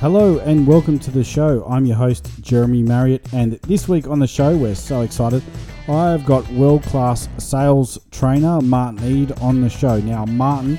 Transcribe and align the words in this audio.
Hello 0.00 0.38
and 0.40 0.66
welcome 0.66 0.98
to 0.98 1.10
the 1.10 1.24
show. 1.24 1.64
I'm 1.66 1.86
your 1.86 1.96
host, 1.96 2.28
Jeremy 2.42 2.82
Marriott, 2.82 3.32
and 3.32 3.54
this 3.62 3.88
week 3.88 4.06
on 4.06 4.18
the 4.18 4.26
show, 4.26 4.54
we're 4.54 4.74
so 4.74 5.00
excited. 5.00 5.42
I've 5.88 6.26
got 6.26 6.46
world 6.50 6.82
class 6.82 7.30
sales 7.38 7.98
trainer 8.10 8.60
Martin 8.60 9.02
Ead 9.10 9.32
on 9.40 9.62
the 9.62 9.70
show. 9.70 9.98
Now, 9.98 10.26
Martin 10.26 10.78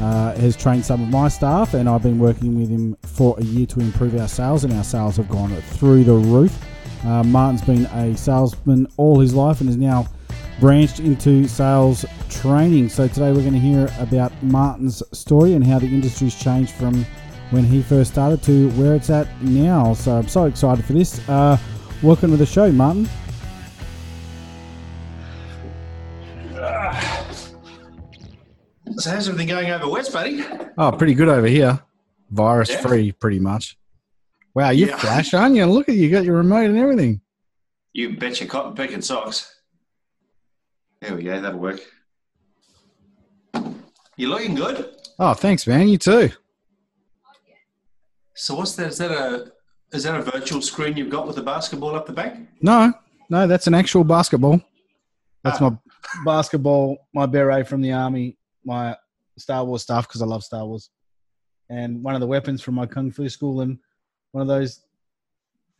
uh, 0.00 0.34
has 0.34 0.56
trained 0.56 0.84
some 0.84 1.00
of 1.00 1.08
my 1.10 1.28
staff, 1.28 1.74
and 1.74 1.88
I've 1.88 2.02
been 2.02 2.18
working 2.18 2.58
with 2.58 2.68
him 2.68 2.96
for 3.02 3.38
a 3.38 3.44
year 3.44 3.66
to 3.66 3.78
improve 3.78 4.18
our 4.18 4.26
sales, 4.26 4.64
and 4.64 4.72
our 4.72 4.84
sales 4.84 5.16
have 5.18 5.28
gone 5.28 5.54
through 5.54 6.02
the 6.02 6.14
roof. 6.14 6.58
Uh, 7.04 7.22
Martin's 7.22 7.62
been 7.62 7.86
a 7.86 8.16
salesman 8.16 8.88
all 8.96 9.20
his 9.20 9.32
life 9.32 9.60
and 9.60 9.70
is 9.70 9.76
now 9.76 10.08
branched 10.58 10.98
into 10.98 11.46
sales 11.46 12.04
training. 12.28 12.88
So, 12.88 13.06
today 13.06 13.30
we're 13.30 13.42
going 13.42 13.52
to 13.52 13.60
hear 13.60 13.88
about 14.00 14.32
Martin's 14.42 15.04
story 15.16 15.54
and 15.54 15.64
how 15.64 15.78
the 15.78 15.86
industry's 15.86 16.34
changed 16.34 16.72
from 16.72 17.06
when 17.50 17.64
he 17.64 17.82
first 17.82 18.12
started 18.12 18.42
to 18.44 18.70
where 18.70 18.94
it's 18.94 19.10
at 19.10 19.28
now. 19.42 19.94
So 19.94 20.16
I'm 20.16 20.28
so 20.28 20.46
excited 20.46 20.84
for 20.84 20.92
this. 20.92 21.26
Uh, 21.28 21.58
welcome 22.02 22.30
to 22.30 22.36
the 22.36 22.46
show, 22.46 22.70
Martin. 22.72 23.08
So 28.98 29.10
how's 29.10 29.28
everything 29.28 29.48
going 29.48 29.70
over 29.70 29.88
west, 29.88 30.12
buddy? 30.12 30.42
Oh, 30.78 30.90
pretty 30.90 31.14
good 31.14 31.28
over 31.28 31.46
here. 31.46 31.80
Virus 32.30 32.70
yeah. 32.70 32.80
free, 32.80 33.12
pretty 33.12 33.38
much. 33.38 33.76
Wow, 34.54 34.70
you 34.70 34.86
yeah. 34.86 34.96
flash, 34.96 35.34
aren't 35.34 35.54
you? 35.54 35.66
Look 35.66 35.88
at 35.88 35.96
you, 35.96 36.10
got 36.10 36.24
your 36.24 36.36
remote 36.36 36.70
and 36.70 36.78
everything. 36.78 37.20
You 37.92 38.16
bet 38.16 38.40
your 38.40 38.48
cotton 38.48 38.74
picking 38.74 39.02
socks. 39.02 39.54
There 41.00 41.14
we 41.14 41.24
go, 41.24 41.40
that'll 41.40 41.58
work. 41.58 41.80
You're 44.16 44.30
looking 44.30 44.54
good. 44.54 44.96
Oh, 45.18 45.34
thanks, 45.34 45.66
man. 45.66 45.88
You 45.88 45.98
too. 45.98 46.30
So 48.36 48.54
what's 48.54 48.76
that? 48.76 48.88
Is 48.88 48.98
that 48.98 49.10
a 49.10 49.52
is 49.92 50.04
that 50.04 50.14
a 50.14 50.22
virtual 50.22 50.60
screen 50.60 50.96
you've 50.96 51.10
got 51.10 51.26
with 51.26 51.36
the 51.36 51.42
basketball 51.42 51.96
up 51.96 52.06
the 52.06 52.12
back? 52.12 52.36
No, 52.60 52.92
no, 53.30 53.46
that's 53.46 53.66
an 53.66 53.74
actual 53.74 54.04
basketball. 54.04 54.60
That's 55.42 55.60
ah. 55.60 55.70
my 55.70 55.78
basketball, 56.24 56.98
my 57.14 57.26
beret 57.26 57.66
from 57.66 57.80
the 57.80 57.92
army, 57.92 58.36
my 58.64 58.96
Star 59.38 59.64
Wars 59.64 59.82
stuff 59.82 60.06
because 60.06 60.22
I 60.22 60.26
love 60.26 60.44
Star 60.44 60.66
Wars, 60.66 60.90
and 61.70 62.02
one 62.02 62.14
of 62.14 62.20
the 62.20 62.26
weapons 62.26 62.62
from 62.62 62.74
my 62.74 62.86
kung 62.86 63.10
fu 63.10 63.28
school, 63.28 63.62
and 63.62 63.78
one 64.32 64.42
of 64.42 64.48
those 64.48 64.82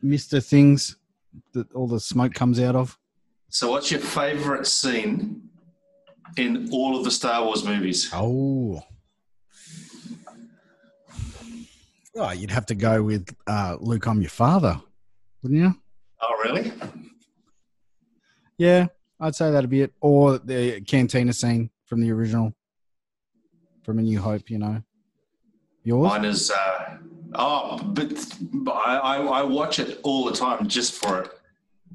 Mister 0.02 0.40
things 0.40 0.96
that 1.52 1.70
all 1.72 1.88
the 1.88 2.00
smoke 2.00 2.32
comes 2.32 2.60
out 2.60 2.76
of. 2.76 2.98
So, 3.50 3.70
what's 3.70 3.90
your 3.90 4.00
favorite 4.00 4.66
scene 4.66 5.42
in 6.36 6.70
all 6.72 6.96
of 6.96 7.04
the 7.04 7.10
Star 7.10 7.44
Wars 7.44 7.64
movies? 7.64 8.10
Oh, 8.12 8.82
Oh, 12.18 12.32
you'd 12.32 12.50
have 12.50 12.66
to 12.66 12.74
go 12.74 13.02
with 13.02 13.34
uh, 13.46 13.76
Luke, 13.78 14.06
I'm 14.06 14.22
your 14.22 14.30
father, 14.30 14.80
wouldn't 15.42 15.60
you? 15.60 15.74
Oh, 16.22 16.42
really? 16.44 16.72
Yeah, 18.56 18.86
I'd 19.20 19.34
say 19.34 19.50
that'd 19.50 19.68
be 19.68 19.82
it. 19.82 19.92
Or 20.00 20.38
the 20.38 20.80
cantina 20.80 21.34
scene 21.34 21.68
from 21.84 22.00
the 22.00 22.10
original, 22.10 22.54
from 23.82 23.98
A 23.98 24.02
New 24.02 24.18
Hope, 24.18 24.48
you 24.48 24.58
know. 24.58 24.82
Yours? 25.84 26.08
Mine 26.08 26.24
is, 26.24 26.50
uh, 26.50 26.96
oh, 27.34 27.78
but 27.82 28.12
I, 28.66 28.96
I, 28.96 29.16
I 29.18 29.42
watch 29.42 29.78
it 29.78 30.00
all 30.02 30.24
the 30.24 30.32
time 30.32 30.68
just 30.68 30.94
for 30.94 31.20
it. 31.20 31.30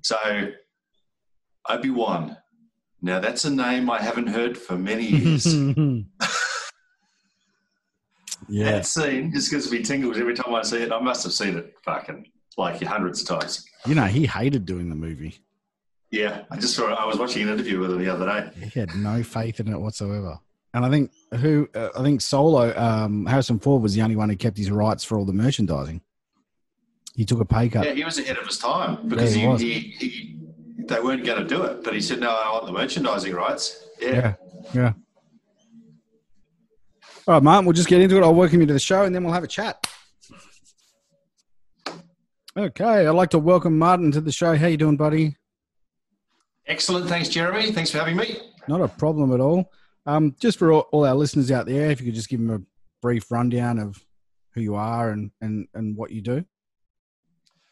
So, 0.03 0.17
Obi 1.67 1.89
Wan. 1.89 2.38
Now, 3.02 3.19
that's 3.19 3.45
a 3.45 3.50
name 3.50 3.89
I 3.89 4.00
haven't 4.00 4.28
heard 4.28 4.56
for 4.56 4.78
many 4.78 5.08
years. 5.08 5.47
yeah. 8.52 8.71
that 8.71 8.85
scene 8.85 9.31
just 9.31 9.49
gives 9.49 9.71
me 9.71 9.81
tingles 9.81 10.17
every 10.17 10.35
time 10.35 10.53
I 10.53 10.62
see 10.62 10.84
it. 10.84 10.91
I 10.91 11.00
must 11.00 11.23
have 11.23 11.34
seen 11.34 11.57
it 11.57 11.73
fucking 11.84 12.28
like 12.57 12.81
hundreds 12.84 13.22
of 13.22 13.39
times. 13.39 13.66
You 13.85 13.95
know, 13.95 14.06
he 14.06 14.25
hated 14.25 14.66
doing 14.66 14.89
the 14.89 14.95
movie. 14.95 15.39
Yeah, 16.12 16.44
I 16.51 16.57
just 16.57 16.75
saw. 16.75 16.94
I 16.94 17.06
was 17.06 17.17
watching 17.17 17.44
an 17.44 17.50
interview 17.50 17.79
with 17.79 17.91
him 17.91 18.00
the 18.00 18.13
other 18.13 18.25
day. 18.25 18.67
He 18.67 18.79
had 18.79 18.94
no 18.95 19.23
faith 19.23 19.62
in 19.62 19.69
it 19.69 19.79
whatsoever. 19.79 20.39
And 20.73 20.85
I 20.85 20.89
think 20.89 21.12
who 21.35 21.69
uh, 21.73 21.89
I 21.97 22.03
think 22.03 22.22
Solo 22.22 22.78
um, 22.78 23.25
Harrison 23.25 23.59
Ford 23.59 23.81
was 23.81 23.94
the 23.94 24.01
only 24.01 24.16
one 24.16 24.29
who 24.29 24.35
kept 24.35 24.57
his 24.57 24.69
rights 24.69 25.03
for 25.03 25.18
all 25.18 25.25
the 25.25 25.33
merchandising. 25.33 26.01
He 27.16 27.25
took 27.25 27.39
a 27.39 27.45
pay 27.45 27.69
cut. 27.69 27.85
Yeah, 27.85 27.94
he 27.94 28.03
was 28.03 28.19
ahead 28.19 28.38
of 28.38 28.45
his 28.45 28.57
time 28.57 29.07
because 29.07 29.35
yeah, 29.35 29.57
he, 29.57 29.73
he, 29.73 29.79
he, 29.79 30.07
he, 30.09 30.38
they 30.85 31.00
weren't 31.00 31.25
going 31.25 31.41
to 31.41 31.47
do 31.47 31.63
it, 31.63 31.83
but 31.83 31.94
he 31.94 32.01
said, 32.01 32.19
"No, 32.19 32.29
I 32.29 32.51
want 32.51 32.66
the 32.66 32.72
merchandising 32.73 33.33
rights." 33.33 33.85
Yeah, 34.00 34.12
yeah, 34.12 34.33
yeah. 34.73 34.94
All 37.31 37.38
right, 37.38 37.44
Martin, 37.44 37.66
we'll 37.66 37.72
just 37.72 37.88
get 37.88 38.02
into 38.02 38.18
it. 38.18 38.24
I'll 38.24 38.36
welcome 38.36 38.59
you 38.59 38.68
to 38.68 38.74
the 38.74 38.78
show 38.80 39.03
and 39.03 39.16
then 39.16 39.24
we'll 39.24 39.31
have 39.31 39.46
a 39.46 39.47
chat. 39.47 39.88
Okay, 42.58 43.08
I'd 43.08 43.12
like 43.12 43.30
to 43.30 43.40
welcome 43.40 43.80
Martin 43.80 44.12
to 44.12 44.19
the 44.19 44.34
show. 44.34 44.53
How 44.58 44.68
you 44.68 44.75
doing, 44.75 44.97
buddy? 44.97 45.38
Excellent. 46.68 47.08
Thanks, 47.08 47.30
Jeremy. 47.30 47.72
Thanks 47.72 47.90
for 47.90 48.00
having 48.00 48.18
me. 48.18 48.38
Not 48.68 48.81
a 48.81 48.90
problem 48.90 49.31
at 49.31 49.40
all. 49.40 49.72
Um, 50.06 50.36
just 50.42 50.59
for 50.59 50.74
all, 50.74 50.90
all 50.92 51.06
our 51.06 51.16
listeners 51.16 51.53
out 51.53 51.68
there, 51.68 51.90
if 51.90 52.02
you 52.02 52.08
could 52.08 52.16
just 52.16 52.28
give 52.28 52.42
them 52.42 52.50
a 52.50 52.62
brief 53.02 53.31
rundown 53.31 53.80
of 53.80 54.06
who 54.53 54.59
you 54.59 54.75
are 54.75 55.12
and, 55.12 55.31
and, 55.40 55.69
and 55.74 55.96
what 55.96 56.12
you 56.12 56.19
do. 56.19 56.44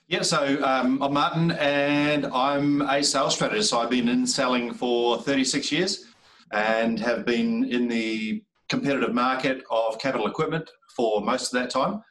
Yeah, 0.07 0.21
so 0.21 0.63
um, 0.63 1.03
I'm 1.03 1.11
Martin 1.11 1.51
and 1.51 2.27
I'm 2.27 2.81
a 2.83 3.03
sales 3.03 3.35
strategist. 3.35 3.71
So 3.71 3.79
I've 3.79 3.89
been 3.89 4.07
in 4.07 4.25
selling 4.25 4.73
for 4.73 5.17
36 5.17 5.69
years 5.69 6.05
and 6.53 6.97
have 7.01 7.25
been 7.25 7.65
in 7.65 7.89
the 7.89 8.41
competitive 8.69 9.13
market 9.13 9.63
of 9.69 9.99
capital 9.99 10.27
equipment 10.27 10.69
for 10.95 11.21
most 11.21 11.53
of 11.53 11.59
that 11.59 11.69
time. 11.69 12.01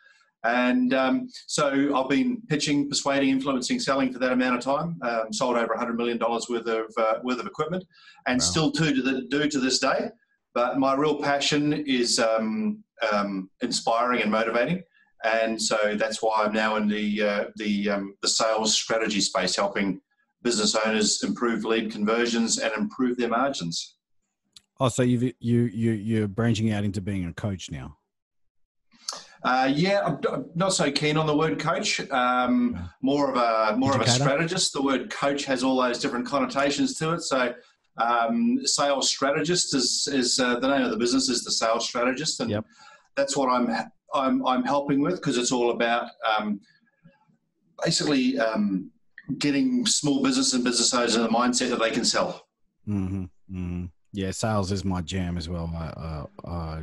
And 0.45 0.95
um, 0.95 1.29
so 1.47 1.97
I've 1.97 2.09
been 2.09 2.41
pitching, 2.49 2.89
persuading, 2.89 3.31
influencing, 3.31 3.81
selling 3.81 4.13
for 4.13 4.21
that 4.21 4.33
amount 4.33 4.57
of 4.57 4.63
time. 4.63 4.99
Um, 5.03 5.33
sold 5.33 5.57
over 5.57 5.75
$100 5.75 5.97
million 5.97 6.19
worth 6.19 6.51
of 6.51 6.87
uh, 6.97 7.15
worth 7.25 7.41
of 7.41 7.47
equipment, 7.47 7.85
and 8.27 8.37
wow. 8.37 8.45
still 8.45 8.71
do 8.71 8.95
to 8.95 9.03
the, 9.03 9.23
do 9.29 9.49
to 9.49 9.59
this 9.59 9.81
day. 9.81 10.11
But 10.55 10.79
my 10.79 10.95
real 10.95 11.21
passion 11.21 11.73
is 11.73 12.19
um, 12.21 12.85
um, 13.13 13.51
inspiring 13.63 14.23
and 14.23 14.31
motivating, 14.31 14.83
and 15.25 15.61
so 15.61 15.97
that's 15.97 16.23
why 16.23 16.45
I'm 16.45 16.53
now 16.53 16.77
in 16.77 16.87
the 16.87 17.23
uh, 17.23 17.45
the 17.57 17.91
um, 17.91 18.15
the 18.23 18.29
sales 18.29 18.75
strategy 18.75 19.21
space, 19.21 19.57
helping 19.57 20.01
business 20.43 20.77
owners 20.77 21.23
improve 21.25 21.65
lead 21.65 21.91
conversions 21.91 22.59
and 22.59 22.73
improve 22.75 23.17
their 23.17 23.29
margins. 23.29 23.98
Oh, 24.81 24.89
so 24.89 25.03
you 25.03 25.33
you 25.41 25.63
you 25.63 25.93
you're 25.93 26.29
branching 26.29 26.73
out 26.73 26.85
into 26.85 27.01
being 27.01 27.27
a 27.27 27.33
coach 27.33 27.71
now. 27.71 27.97
Uh, 29.43 29.71
yeah, 29.73 30.03
I'm 30.05 30.47
not 30.55 30.73
so 30.73 30.91
keen 30.91 31.17
on 31.17 31.27
the 31.27 31.37
word 31.37 31.59
coach. 31.61 32.01
Um, 32.11 32.91
more 33.03 33.31
of 33.31 33.37
a 33.37 33.77
more 33.77 33.91
Educator? 33.95 34.11
of 34.11 34.21
a 34.21 34.25
strategist. 34.25 34.73
The 34.73 34.83
word 34.83 35.11
coach 35.11 35.45
has 35.45 35.63
all 35.63 35.81
those 35.81 35.99
different 35.99 36.27
connotations 36.27 36.97
to 36.99 37.13
it. 37.15 37.23
So, 37.23 37.55
um, 37.99 38.61
sales 38.65 39.09
strategist 39.09 39.75
is 39.75 40.09
is 40.13 40.39
uh, 40.39 40.59
the 40.61 40.69
name 40.69 40.83
of 40.83 40.91
the 40.91 40.97
business 40.97 41.29
is 41.29 41.45
the 41.45 41.53
sales 41.53 41.89
strategist, 41.89 42.41
and 42.41 42.51
yep. 42.51 42.65
that's 43.17 43.37
what 43.37 43.49
I'm 43.49 43.69
I'm 44.15 44.47
I'm 44.47 44.65
helping 44.65 45.01
with 45.01 45.17
because 45.17 45.39
it's 45.39 45.53
all 45.53 45.71
about 45.71 46.09
um, 46.37 46.61
basically 47.85 48.39
um, 48.39 48.91
getting 49.39 49.87
small 49.87 50.23
business 50.23 50.53
and 50.53 50.65
business 50.65 50.95
owners 50.95 51.17
in 51.17 51.23
the 51.23 51.29
mindset 51.29 51.71
that 51.71 51.81
they 51.81 51.91
can 51.91 52.05
sell. 52.05 52.47
Mm-hmm. 52.89 53.25
Mm-hmm. 53.53 53.85
Yeah, 54.13 54.31
sales 54.31 54.73
is 54.73 54.85
my 54.85 55.03
jam 55.03 55.37
as 55.37 55.49
well. 55.49 55.71
I 55.77 56.25
I, 56.49 56.83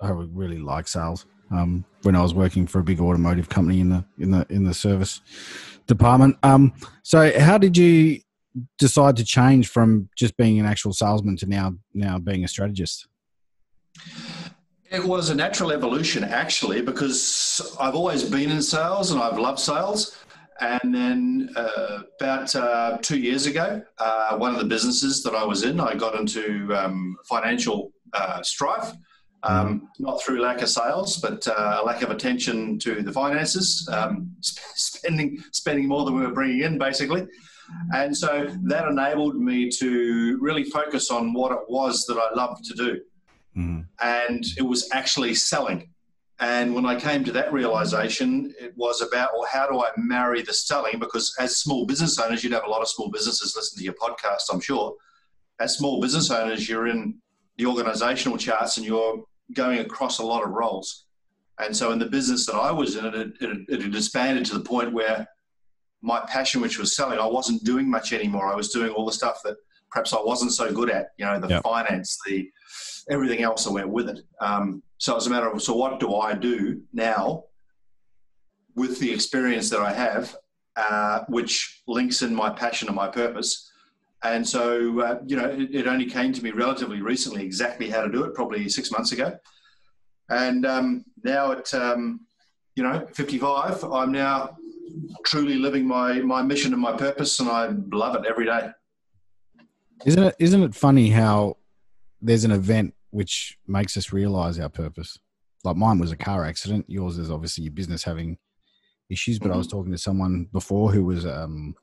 I 0.00 0.10
really 0.10 0.58
like 0.58 0.88
sales. 0.88 1.26
Um, 1.50 1.84
when 2.02 2.14
I 2.14 2.22
was 2.22 2.32
working 2.32 2.68
for 2.68 2.78
a 2.78 2.84
big 2.84 3.00
automotive 3.00 3.48
company 3.48 3.80
in 3.80 3.88
the 3.88 4.04
in 4.18 4.30
the 4.30 4.46
in 4.50 4.64
the 4.64 4.74
service 4.74 5.20
department. 5.86 6.36
Um, 6.42 6.72
so 7.02 7.38
how 7.38 7.58
did 7.58 7.76
you 7.76 8.20
decide 8.78 9.16
to 9.16 9.24
change 9.24 9.68
from 9.68 10.08
just 10.16 10.36
being 10.36 10.58
an 10.60 10.66
actual 10.66 10.92
salesman 10.92 11.36
to 11.38 11.46
now 11.46 11.74
now 11.92 12.18
being 12.18 12.44
a 12.44 12.48
strategist? 12.48 13.08
It 14.90 15.04
was 15.04 15.30
a 15.30 15.34
natural 15.34 15.70
evolution, 15.70 16.24
actually, 16.24 16.82
because 16.82 17.76
I've 17.78 17.94
always 17.94 18.24
been 18.24 18.50
in 18.50 18.60
sales 18.60 19.12
and 19.12 19.22
I've 19.22 19.38
loved 19.38 19.60
sales. 19.60 20.16
And 20.60 20.94
then 20.94 21.50
uh, 21.56 22.02
about 22.20 22.54
uh, 22.54 22.98
two 23.00 23.18
years 23.18 23.46
ago, 23.46 23.82
uh, 23.98 24.36
one 24.36 24.52
of 24.52 24.58
the 24.58 24.66
businesses 24.66 25.22
that 25.22 25.34
I 25.34 25.44
was 25.44 25.62
in, 25.64 25.80
I 25.80 25.94
got 25.94 26.14
into 26.14 26.72
um, 26.74 27.16
financial 27.24 27.92
uh, 28.12 28.42
strife, 28.42 28.92
um, 29.42 29.88
not 29.98 30.22
through 30.22 30.42
lack 30.42 30.60
of 30.60 30.68
sales, 30.68 31.16
but 31.16 31.48
uh, 31.48 31.80
a 31.82 31.84
lack 31.84 32.02
of 32.02 32.10
attention 32.10 32.78
to 32.80 33.02
the 33.02 33.12
finances, 33.12 33.88
um, 33.90 34.30
spending 34.40 35.42
spending 35.52 35.88
more 35.88 36.04
than 36.04 36.14
we 36.14 36.26
were 36.26 36.32
bringing 36.32 36.62
in, 36.62 36.78
basically. 36.78 37.26
And 37.94 38.14
so 38.14 38.54
that 38.64 38.88
enabled 38.88 39.36
me 39.36 39.70
to 39.70 40.38
really 40.40 40.64
focus 40.64 41.10
on 41.10 41.32
what 41.32 41.52
it 41.52 41.60
was 41.68 42.04
that 42.06 42.18
I 42.18 42.34
loved 42.34 42.64
to 42.64 42.74
do. 42.74 43.00
Mm. 43.56 43.86
And 44.00 44.44
it 44.58 44.62
was 44.62 44.88
actually 44.92 45.34
selling. 45.34 45.88
And 46.40 46.74
when 46.74 46.86
I 46.86 46.98
came 46.98 47.22
to 47.24 47.32
that 47.32 47.52
realization, 47.52 48.54
it 48.58 48.72
was 48.74 49.02
about, 49.02 49.30
well, 49.34 49.46
how 49.50 49.68
do 49.68 49.82
I 49.82 49.90
marry 49.98 50.40
the 50.40 50.54
selling? 50.54 50.98
Because 50.98 51.34
as 51.38 51.58
small 51.58 51.84
business 51.84 52.18
owners, 52.18 52.42
you'd 52.42 52.54
have 52.54 52.64
a 52.64 52.70
lot 52.70 52.80
of 52.80 52.88
small 52.88 53.10
businesses 53.10 53.54
listen 53.54 53.76
to 53.78 53.84
your 53.84 53.92
podcast, 53.94 54.44
I'm 54.50 54.60
sure. 54.60 54.94
As 55.60 55.76
small 55.76 56.00
business 56.00 56.30
owners, 56.30 56.66
you're 56.66 56.88
in 56.88 57.18
the 57.58 57.66
organizational 57.66 58.38
charts 58.38 58.78
and 58.78 58.86
you're 58.86 59.22
going 59.52 59.80
across 59.80 60.18
a 60.18 60.24
lot 60.24 60.42
of 60.42 60.50
roles. 60.50 61.04
And 61.58 61.76
so 61.76 61.92
in 61.92 61.98
the 61.98 62.06
business 62.06 62.46
that 62.46 62.54
I 62.54 62.70
was 62.72 62.96
in, 62.96 63.04
it, 63.04 63.32
it, 63.42 63.58
it 63.68 63.82
had 63.82 63.94
expanded 63.94 64.46
to 64.46 64.54
the 64.54 64.64
point 64.64 64.94
where 64.94 65.28
my 66.00 66.20
passion, 66.20 66.62
which 66.62 66.78
was 66.78 66.96
selling, 66.96 67.18
I 67.18 67.26
wasn't 67.26 67.62
doing 67.64 67.90
much 67.90 68.14
anymore. 68.14 68.50
I 68.50 68.56
was 68.56 68.70
doing 68.70 68.90
all 68.92 69.04
the 69.04 69.12
stuff 69.12 69.40
that 69.44 69.56
perhaps 69.90 70.14
I 70.14 70.20
wasn't 70.22 70.52
so 70.52 70.72
good 70.72 70.88
at, 70.88 71.08
you 71.18 71.26
know, 71.26 71.38
the 71.38 71.48
Yep. 71.48 71.62
finance, 71.64 72.16
the 72.26 72.50
everything 73.10 73.42
else 73.42 73.64
that 73.64 73.72
went 73.72 73.88
with 73.88 74.08
it. 74.08 74.20
Um, 74.40 74.82
so 74.98 75.16
it's 75.16 75.26
a 75.26 75.30
matter 75.30 75.50
of, 75.50 75.62
so 75.62 75.74
what 75.74 76.00
do 76.00 76.14
I 76.16 76.34
do 76.34 76.82
now 76.92 77.44
with 78.76 78.98
the 79.00 79.12
experience 79.12 79.68
that 79.70 79.80
I 79.80 79.92
have, 79.92 80.36
uh, 80.76 81.20
which 81.28 81.82
links 81.86 82.22
in 82.22 82.34
my 82.34 82.50
passion 82.50 82.88
and 82.88 82.96
my 82.96 83.08
purpose? 83.08 83.70
And 84.22 84.46
so, 84.46 85.00
uh, 85.00 85.20
you 85.26 85.36
know, 85.36 85.46
it, 85.46 85.74
it 85.74 85.86
only 85.86 86.06
came 86.06 86.32
to 86.32 86.44
me 86.44 86.50
relatively 86.50 87.00
recently 87.00 87.42
exactly 87.42 87.88
how 87.88 88.02
to 88.02 88.10
do 88.10 88.24
it, 88.24 88.34
probably 88.34 88.68
six 88.68 88.90
months 88.90 89.12
ago. 89.12 89.36
And 90.28 90.64
um, 90.64 91.04
now 91.24 91.52
at, 91.52 91.72
um, 91.74 92.20
you 92.76 92.82
know, 92.82 93.06
55, 93.14 93.82
I'm 93.84 94.12
now 94.12 94.56
truly 95.24 95.54
living 95.54 95.86
my, 95.86 96.20
my 96.20 96.42
mission 96.42 96.72
and 96.72 96.82
my 96.82 96.92
purpose, 96.92 97.40
and 97.40 97.48
I 97.48 97.70
love 97.92 98.14
it 98.14 98.26
every 98.28 98.44
day. 98.44 98.70
Isn't 100.04 100.22
it? 100.22 100.36
Isn't 100.38 100.62
it 100.62 100.74
funny 100.74 101.10
how 101.10 101.56
there's 102.22 102.44
an 102.44 102.52
event 102.52 102.94
which 103.10 103.58
makes 103.66 103.96
us 103.96 104.12
realize 104.12 104.58
our 104.58 104.68
purpose? 104.68 105.18
Like 105.64 105.76
mine 105.76 105.98
was 105.98 106.12
a 106.12 106.16
car 106.16 106.44
accident. 106.44 106.86
Yours 106.88 107.18
is 107.18 107.30
obviously 107.30 107.64
your 107.64 107.72
business 107.72 108.02
having 108.02 108.38
issues. 109.10 109.38
But 109.38 109.50
I 109.50 109.56
was 109.56 109.66
talking 109.66 109.92
to 109.92 109.98
someone 109.98 110.48
before 110.52 110.92
who 110.92 111.04
was 111.04 111.26
um, 111.26 111.74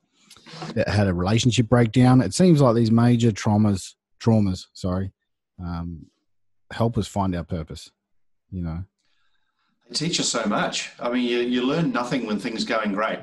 that 0.74 0.88
had 0.88 1.08
a 1.08 1.14
relationship 1.14 1.70
breakdown. 1.70 2.22
It 2.22 2.34
seems 2.34 2.62
like 2.62 2.76
these 2.76 2.92
major 2.92 3.32
traumas, 3.32 3.94
traumas, 4.20 4.66
sorry, 4.74 5.12
um, 5.64 6.08
help 6.72 6.98
us 6.98 7.08
find 7.08 7.36
our 7.36 7.44
purpose. 7.44 7.92
You 8.50 8.64
know. 8.64 8.84
They 9.90 9.96
teach 9.96 10.20
us 10.20 10.30
so 10.30 10.46
much. 10.46 10.92
I 11.00 11.12
mean, 11.12 11.24
you, 11.24 11.40
you 11.40 11.66
learn 11.66 11.92
nothing 11.92 12.26
when 12.26 12.40
things 12.40 12.64
going 12.64 12.94
great. 12.94 13.20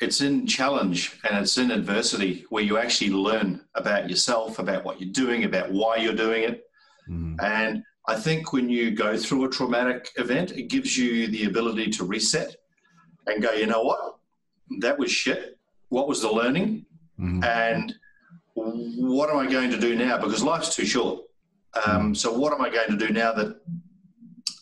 It's 0.00 0.20
in 0.20 0.46
challenge 0.46 1.18
and 1.28 1.38
it's 1.38 1.56
in 1.56 1.70
adversity 1.70 2.44
where 2.50 2.62
you 2.62 2.78
actually 2.78 3.10
learn 3.10 3.62
about 3.74 4.10
yourself, 4.10 4.58
about 4.58 4.84
what 4.84 5.00
you're 5.00 5.12
doing, 5.12 5.44
about 5.44 5.70
why 5.70 5.96
you're 5.96 6.14
doing 6.14 6.42
it. 6.42 6.64
Mm. 7.08 7.42
And 7.42 7.82
I 8.06 8.16
think 8.16 8.52
when 8.52 8.68
you 8.68 8.90
go 8.90 9.16
through 9.16 9.44
a 9.44 9.48
traumatic 9.48 10.10
event, 10.16 10.52
it 10.52 10.68
gives 10.68 10.96
you 10.96 11.26
the 11.28 11.44
ability 11.44 11.90
to 11.92 12.04
reset 12.04 12.56
and 13.26 13.42
go, 13.42 13.52
you 13.52 13.66
know 13.66 13.82
what? 13.82 14.16
That 14.80 14.98
was 14.98 15.10
shit. 15.10 15.58
What 15.88 16.08
was 16.08 16.20
the 16.20 16.30
learning? 16.30 16.86
Mhm. 17.18 17.44
And 17.44 17.94
what 18.54 19.30
am 19.30 19.38
I 19.38 19.46
going 19.46 19.70
to 19.70 19.78
do 19.78 19.94
now? 19.96 20.18
Because 20.18 20.42
life's 20.42 20.74
too 20.74 20.86
short. 20.86 21.22
Um, 21.86 22.14
so 22.14 22.32
what 22.32 22.52
am 22.52 22.60
I 22.60 22.70
going 22.70 22.90
to 22.90 23.06
do 23.06 23.12
now 23.12 23.32
that 23.32 23.60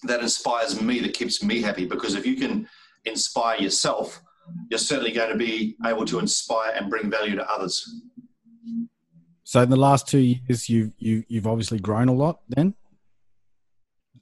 that 0.04 0.20
inspires 0.20 0.80
me, 0.80 1.00
that 1.00 1.14
keeps 1.14 1.42
me 1.42 1.60
happy? 1.60 1.84
Because 1.84 2.14
if 2.14 2.26
you 2.26 2.36
can 2.36 2.68
inspire 3.04 3.60
yourself, 3.60 4.22
you're 4.70 4.78
certainly 4.78 5.12
going 5.12 5.30
to 5.30 5.36
be 5.36 5.76
able 5.84 6.04
to 6.06 6.18
inspire 6.18 6.72
and 6.72 6.90
bring 6.90 7.10
value 7.10 7.36
to 7.36 7.48
others. 7.50 8.00
So 9.52 9.60
in 9.60 9.68
the 9.68 9.76
last 9.76 10.08
two 10.08 10.16
years, 10.18 10.70
you've 10.70 10.92
you, 10.96 11.24
you've 11.28 11.46
obviously 11.46 11.78
grown 11.78 12.08
a 12.08 12.12
lot. 12.14 12.40
Then. 12.48 12.72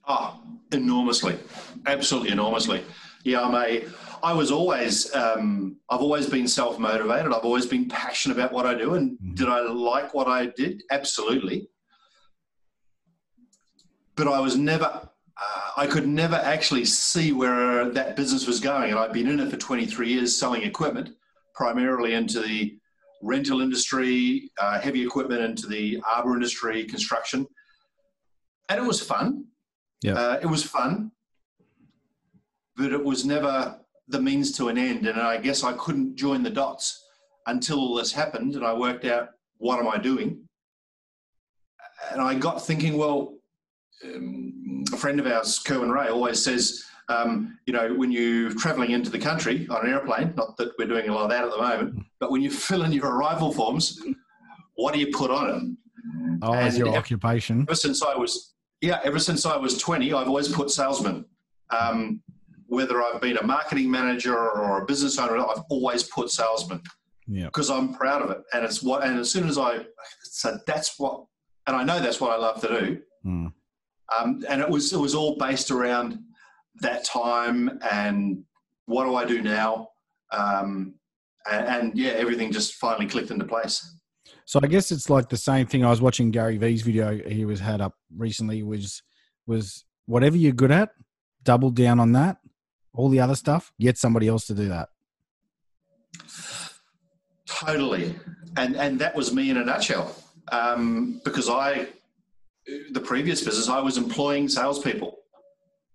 Oh, 0.05 0.43
enormously, 0.73 1.37
absolutely 1.85 2.31
enormously. 2.31 2.83
Yeah, 3.23 3.39
I'm 3.43 3.55
a. 3.55 3.85
I 4.21 4.33
was 4.33 4.51
always. 4.51 5.15
Um, 5.15 5.77
I've 5.89 6.01
always 6.01 6.27
been 6.27 6.49
self 6.49 6.79
motivated. 6.79 7.31
I've 7.31 7.45
always 7.45 7.65
been 7.65 7.87
passionate 7.87 8.37
about 8.37 8.51
what 8.51 8.65
I 8.65 8.73
do. 8.73 8.95
And 8.95 9.17
Mhm. 9.19 9.37
did 9.37 9.47
I 9.47 9.61
like 9.61 10.13
what 10.13 10.27
I 10.27 10.47
did? 10.47 10.83
Absolutely. 10.91 11.69
But 14.17 14.27
I 14.27 14.41
was 14.41 14.57
never. 14.57 15.07
Uh, 15.37 15.71
I 15.77 15.87
could 15.87 16.09
never 16.09 16.35
actually 16.35 16.83
see 16.83 17.31
where 17.31 17.89
that 17.89 18.17
business 18.17 18.47
was 18.47 18.59
going. 18.59 18.89
And 18.89 18.99
I've 18.99 19.13
been 19.13 19.29
in 19.29 19.39
it 19.39 19.49
for 19.49 19.55
23 19.55 20.11
years, 20.11 20.37
selling 20.37 20.63
equipment, 20.63 21.15
primarily 21.55 22.15
into 22.15 22.41
the 22.41 22.80
rental 23.21 23.61
industry, 23.61 24.51
uh, 24.59 24.79
heavy 24.79 25.03
equipment 25.03 25.41
into 25.41 25.67
the 25.67 26.01
arbor 26.09 26.33
industry, 26.33 26.83
construction, 26.85 27.45
and 28.69 28.79
it 28.79 28.87
was 28.87 29.01
fun. 29.01 29.45
Yeah. 30.01 30.13
Uh, 30.13 30.39
it 30.41 30.47
was 30.47 30.63
fun, 30.63 31.11
but 32.75 32.91
it 32.91 33.03
was 33.03 33.25
never 33.25 33.79
the 34.07 34.21
means 34.21 34.51
to 34.57 34.69
an 34.69 34.77
end. 34.77 35.05
And 35.05 35.19
I 35.19 35.37
guess 35.37 35.63
I 35.63 35.73
couldn't 35.73 36.15
join 36.15 36.43
the 36.43 36.49
dots 36.49 37.05
until 37.47 37.79
all 37.79 37.95
this 37.95 38.11
happened, 38.11 38.55
and 38.55 38.65
I 38.65 38.73
worked 38.73 39.05
out 39.05 39.29
what 39.57 39.79
am 39.79 39.87
I 39.87 39.97
doing. 39.97 40.47
And 42.11 42.21
I 42.21 42.35
got 42.35 42.65
thinking, 42.65 42.97
well, 42.97 43.35
um, 44.03 44.83
a 44.91 44.97
friend 44.97 45.19
of 45.19 45.27
ours, 45.27 45.59
Kerwin 45.59 45.91
Rae, 45.91 46.09
always 46.09 46.43
says, 46.43 46.83
um, 47.11 47.57
you 47.65 47.73
know, 47.73 47.93
when 47.93 48.11
you're 48.11 48.53
traveling 48.53 48.91
into 48.91 49.09
the 49.09 49.19
country 49.19 49.67
on 49.69 49.85
an 49.85 49.91
airplane, 49.91 50.33
not 50.35 50.55
that 50.57 50.71
we're 50.77 50.87
doing 50.87 51.09
a 51.09 51.13
lot 51.13 51.23
of 51.23 51.29
that 51.29 51.43
at 51.43 51.51
the 51.51 51.57
moment, 51.57 52.05
but 52.19 52.31
when 52.31 52.41
you 52.41 52.49
fill 52.67 52.83
in 52.83 52.91
your 52.91 53.07
arrival 53.09 53.51
forms, 53.51 54.01
what 54.75 54.93
do 54.93 54.99
you 54.99 55.07
put 55.13 55.31
on 55.31 55.49
it? 55.49 55.77
Oh, 56.41 56.53
as 56.53 56.77
your 56.77 56.87
ev- 56.89 56.95
occupation. 56.95 57.61
ever 57.69 57.75
since 57.75 58.01
I 58.01 58.15
was 58.15 58.53
yeah, 58.81 58.99
ever 59.03 59.19
since 59.19 59.45
I 59.45 59.55
was 59.57 59.77
20, 59.77 60.11
I've 60.13 60.27
always 60.27 60.47
put 60.47 60.71
salesman. 60.71 61.25
Um, 61.69 62.21
whether 62.65 63.03
I've 63.03 63.21
been 63.21 63.37
a 63.37 63.43
marketing 63.43 63.91
manager 63.91 64.35
or 64.35 64.81
a 64.81 64.85
business 64.85 65.19
owner, 65.19 65.37
I've 65.37 65.63
always 65.69 66.03
put 66.03 66.31
salesman 66.31 66.81
Yeah. 67.27 67.45
because 67.45 67.69
I'm 67.69 67.93
proud 67.93 68.23
of 68.23 68.31
it. 68.31 68.39
And 68.53 68.65
it's 68.65 68.81
what, 68.81 69.03
and 69.03 69.19
as 69.19 69.29
soon 69.29 69.47
as 69.47 69.57
I, 69.59 69.85
so 70.23 70.57
that's 70.65 70.97
what, 70.97 71.25
and 71.67 71.75
I 71.75 71.83
know 71.83 71.99
that's 71.99 72.19
what 72.19 72.31
I 72.31 72.37
love 72.37 72.59
to 72.61 72.67
do. 72.67 72.99
Mm. 73.25 73.53
Um, 74.17 74.43
and 74.49 74.61
it 74.61 74.69
was, 74.69 74.93
it 74.93 74.97
was 74.99 75.13
all 75.13 75.35
based 75.37 75.69
around 75.69 76.17
that 76.79 77.05
time 77.05 77.79
and 77.91 78.43
what 78.85 79.05
do 79.05 79.15
I 79.15 79.25
do 79.25 79.41
now? 79.41 79.89
Um, 80.31 80.95
and, 81.49 81.65
and 81.65 81.97
yeah, 81.97 82.11
everything 82.11 82.51
just 82.51 82.75
finally 82.75 83.07
clicked 83.07 83.31
into 83.31 83.45
place. 83.45 83.95
So 84.45 84.59
I 84.61 84.67
guess 84.67 84.91
it's 84.91 85.09
like 85.09 85.29
the 85.29 85.37
same 85.37 85.65
thing. 85.65 85.85
I 85.85 85.89
was 85.89 86.01
watching 86.01 86.31
Gary 86.31 86.57
Vee's 86.57 86.81
video 86.81 87.17
he 87.17 87.45
was 87.45 87.59
had 87.59 87.79
up 87.81 87.95
recently. 88.15 88.63
Was 88.63 89.01
was 89.47 89.85
whatever 90.05 90.35
you're 90.35 90.51
good 90.51 90.71
at, 90.71 90.89
double 91.43 91.69
down 91.69 91.99
on 91.99 92.11
that. 92.13 92.37
All 92.93 93.07
the 93.07 93.21
other 93.21 93.35
stuff, 93.35 93.71
get 93.79 93.97
somebody 93.97 94.27
else 94.27 94.45
to 94.47 94.53
do 94.53 94.67
that. 94.67 94.89
Totally, 97.45 98.15
and 98.57 98.75
and 98.75 98.99
that 98.99 99.15
was 99.15 99.33
me 99.33 99.49
in 99.49 99.57
a 99.57 99.63
nutshell. 99.63 100.15
Um, 100.51 101.21
because 101.23 101.47
I, 101.47 101.87
the 102.91 102.99
previous 102.99 103.41
business, 103.41 103.69
I 103.69 103.79
was 103.79 103.97
employing 103.97 104.49
salespeople 104.49 105.20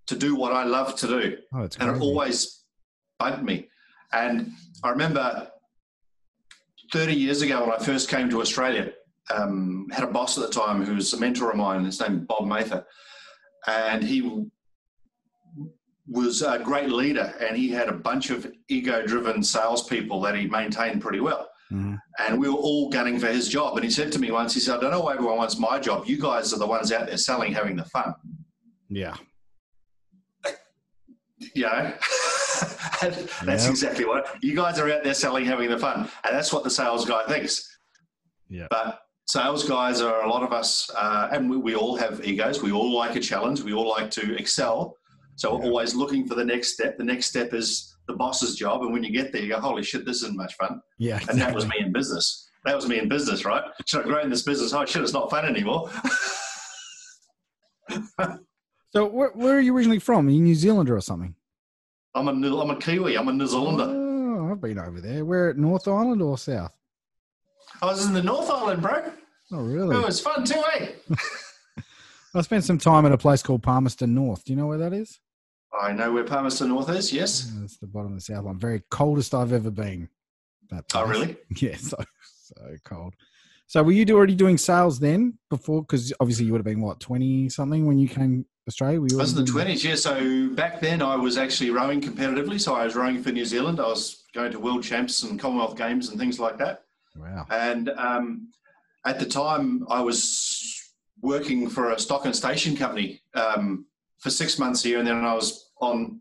to 0.06 0.16
do 0.16 0.34
what 0.36 0.52
I 0.52 0.64
love 0.64 0.96
to 0.96 1.06
do, 1.06 1.38
Oh, 1.52 1.68
and 1.80 1.96
it 1.96 2.00
always 2.00 2.64
bugged 3.18 3.42
me. 3.42 3.68
And 4.12 4.52
I 4.84 4.90
remember 4.90 5.50
30 6.92 7.14
years 7.14 7.42
ago 7.42 7.62
when 7.62 7.72
I 7.72 7.78
first 7.78 8.08
came 8.08 8.30
to 8.30 8.40
Australia, 8.40 8.92
um, 9.34 9.86
had 9.90 10.04
a 10.04 10.10
boss 10.10 10.38
at 10.38 10.46
the 10.46 10.52
time 10.52 10.84
who 10.84 10.94
was 10.94 11.12
a 11.12 11.18
mentor 11.18 11.50
of 11.50 11.56
mine. 11.56 11.84
His 11.84 12.00
name 12.00 12.24
Bob 12.24 12.46
Mather, 12.46 12.86
and 13.66 14.02
he 14.04 14.46
was 16.08 16.42
a 16.42 16.60
great 16.60 16.88
leader, 16.90 17.34
and 17.40 17.56
he 17.56 17.68
had 17.68 17.88
a 17.88 17.92
bunch 17.92 18.30
of 18.30 18.46
ego-driven 18.68 19.42
salespeople 19.42 20.20
that 20.20 20.36
he 20.36 20.46
maintained 20.46 21.02
pretty 21.02 21.18
well. 21.18 21.48
Mhm. 21.72 21.98
And 22.20 22.38
we 22.38 22.48
were 22.48 22.54
all 22.54 22.88
gunning 22.90 23.18
for 23.18 23.26
his 23.26 23.48
job. 23.48 23.74
And 23.76 23.82
he 23.84 23.90
said 23.90 24.12
to 24.12 24.20
me 24.20 24.30
once, 24.30 24.54
he 24.54 24.60
said, 24.60 24.76
"I 24.76 24.80
don't 24.82 24.92
know 24.92 25.00
why 25.00 25.14
everyone 25.14 25.38
wants 25.38 25.58
my 25.58 25.80
job. 25.80 26.06
You 26.06 26.16
guys 26.16 26.52
are 26.52 26.58
the 26.60 26.66
ones 26.66 26.92
out 26.92 27.08
there 27.08 27.16
selling, 27.16 27.52
having 27.52 27.74
the 27.74 27.84
fun." 27.86 28.14
Yeah. 28.88 29.16
You 31.54 31.62
know? 31.62 31.92
That's 33.02 33.64
Yep. 33.64 33.70
exactly 33.70 34.04
what 34.06 34.42
you 34.42 34.56
guys 34.56 34.78
are 34.78 34.90
out 34.90 35.04
there 35.04 35.12
selling 35.14 35.44
having 35.44 35.68
the 35.68 35.78
fun 35.78 36.08
and 36.24 36.34
that's 36.34 36.50
what 36.52 36.64
the 36.64 36.70
sales 36.70 37.04
guy 37.04 37.22
thinks. 37.26 37.78
Yeah. 38.48 38.66
but 38.70 39.00
sales 39.26 39.68
guys 39.68 40.00
are 40.00 40.22
a 40.24 40.28
lot 40.30 40.42
of 40.42 40.52
us 40.52 40.88
uh, 40.96 41.28
and 41.32 41.50
we, 41.50 41.56
we 41.58 41.74
all 41.74 41.96
have 41.96 42.24
egos. 42.24 42.62
We 42.62 42.72
all 42.72 42.92
like 42.96 43.14
a 43.16 43.20
challenge. 43.20 43.60
We 43.60 43.74
all 43.74 43.88
like 43.90 44.10
to 44.12 44.34
excel. 44.38 44.96
So 45.34 45.54
we're 45.54 45.64
always 45.66 45.94
looking 45.94 46.26
for 46.26 46.34
the 46.34 46.44
next 46.44 46.72
step. 46.72 46.96
The 46.96 47.04
next 47.04 47.26
step 47.26 47.52
is 47.52 47.94
the 48.08 48.14
boss's 48.14 48.56
job 48.56 48.80
and 48.82 48.92
when 48.92 49.02
you 49.02 49.10
get 49.12 49.32
there 49.32 49.42
you 49.42 49.48
go 49.50 49.60
holy 49.60 49.82
shit 49.82 50.06
this 50.06 50.22
isn't 50.22 50.36
much 50.36 50.54
fun. 50.54 50.80
Yeah. 50.98 51.20
and 51.28 51.38
that 51.40 51.54
was 51.54 51.66
me 51.66 51.76
in 51.80 51.92
business. 51.92 52.48
That 52.64 52.74
was 52.74 52.88
me 52.88 52.98
in 52.98 53.08
business 53.08 53.44
right? 53.44 53.62
Should 53.86 54.00
i 54.00 54.04
grow 54.04 54.22
in 54.22 54.30
this 54.30 54.42
business? 54.42 54.72
Oh 54.72 54.84
shit 54.86 55.02
it's 55.02 55.12
not 55.12 55.28
fun 55.30 55.44
anymore. 55.44 55.90
So 58.92 59.04
where, 59.06 59.30
where 59.34 59.56
are 59.56 59.60
you 59.60 59.76
originally 59.76 59.98
from? 59.98 60.26
Are 60.26 60.30
you 60.30 60.40
New 60.40 60.54
Zealander 60.54 60.96
or 60.96 61.00
something? 61.02 61.34
I'm 62.16 62.28
a 62.28 62.32
i'm 62.60 62.70
a 62.70 62.76
kiwi 62.76 63.16
i'm 63.16 63.28
a 63.28 63.32
new 63.32 63.46
zealander 63.46 64.02
Oh, 64.38 64.50
I've 64.52 64.60
been 64.60 64.78
over 64.78 65.00
there. 65.00 65.24
Where 65.24 65.48
at 65.50 65.56
North 65.56 65.88
Island 65.88 66.20
or 66.22 66.36
South? 66.38 66.72
i 67.82 67.86
was 67.86 68.06
in 68.06 68.12
the 68.12 68.22
north 68.22 68.50
island 68.50 68.82
bro 68.82 69.12
Oh, 69.52 69.62
really? 69.62 69.96
it 69.96 70.04
was 70.04 70.18
fun 70.20 70.44
too 70.44 70.62
eh 70.74 70.88
I 72.34 72.42
spent 72.42 72.64
some 72.64 72.76
time 72.78 73.06
at 73.06 73.12
a 73.12 73.16
place 73.18 73.42
called 73.42 73.62
Palmerston 73.62 74.14
North. 74.14 74.44
Do 74.44 74.52
you 74.52 74.58
know 74.58 74.66
where 74.66 74.76
that 74.76 74.92
is? 74.92 75.20
I 75.72 75.92
know 75.92 76.12
where 76.12 76.22
Palmerston 76.24 76.68
North 76.68 76.90
is, 76.90 77.10
yes. 77.10 77.50
Yeah, 77.56 77.64
It's 77.64 77.78
the 77.78 77.86
bottom 77.86 78.12
of 78.12 78.18
the 78.18 78.20
South 78.20 78.44
Line. 78.44 78.58
Very 78.58 78.82
coldest 78.90 79.32
I've 79.34 79.54
ever 79.54 79.70
been. 79.70 80.10
That 80.70 80.84
Oh, 80.94 81.06
really? 81.06 81.36
Yeah, 81.56 81.76
so 81.76 81.96
so 82.42 82.54
cold. 82.84 83.14
So 83.68 83.82
were 83.82 83.92
you 83.92 84.06
already 84.14 84.34
doing 84.34 84.58
sales 84.58 84.98
then 85.00 85.38
before? 85.50 85.82
Because 85.82 86.12
obviously 86.20 86.46
you 86.46 86.52
would 86.52 86.60
have 86.60 86.64
been 86.64 86.80
what 86.80 87.00
twenty 87.00 87.48
something 87.48 87.86
when 87.86 87.98
you 87.98 88.08
came 88.08 88.46
Australia? 88.68 89.00
Were 89.00 89.08
you 89.10 89.18
I 89.18 89.22
was 89.22 89.36
in 89.36 89.44
the 89.44 89.50
20s, 89.50 89.84
yeah. 89.84 89.94
So 89.94 90.48
back 90.50 90.80
then 90.80 91.02
I 91.02 91.16
was 91.16 91.38
actually 91.38 91.70
rowing 91.70 92.00
competitively. 92.00 92.60
So 92.60 92.74
I 92.74 92.84
was 92.84 92.96
rowing 92.96 93.22
for 93.22 93.30
New 93.30 93.44
Zealand. 93.44 93.80
I 93.80 93.86
was 93.86 94.24
going 94.34 94.52
to 94.52 94.58
world 94.58 94.82
champs 94.82 95.22
and 95.22 95.38
Commonwealth 95.38 95.76
Games 95.76 96.08
and 96.08 96.18
things 96.18 96.38
like 96.40 96.58
that. 96.58 96.84
Wow. 97.16 97.46
And 97.50 97.90
um, 97.90 98.48
at 99.04 99.18
the 99.18 99.26
time, 99.26 99.86
I 99.88 100.00
was 100.00 100.92
working 101.22 101.68
for 101.70 101.92
a 101.92 101.98
stock 101.98 102.24
and 102.24 102.34
station 102.34 102.76
company 102.76 103.22
um, 103.34 103.86
for 104.18 104.30
six 104.30 104.58
months 104.58 104.84
a 104.84 104.88
year, 104.88 104.98
and 104.98 105.06
then 105.06 105.24
I 105.24 105.34
was 105.34 105.70
on 105.80 106.20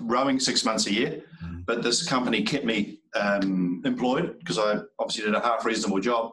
rowing 0.00 0.38
six 0.38 0.64
months 0.64 0.86
a 0.86 0.92
year. 0.92 1.22
Mhm. 1.42 1.64
But 1.66 1.82
this 1.82 2.06
company 2.06 2.42
kept 2.42 2.64
me 2.64 3.00
um, 3.14 3.82
employed 3.84 4.38
because 4.38 4.58
I 4.58 4.80
obviously 4.98 5.24
did 5.24 5.34
a 5.34 5.40
half 5.40 5.64
reasonable 5.64 6.00
job. 6.00 6.30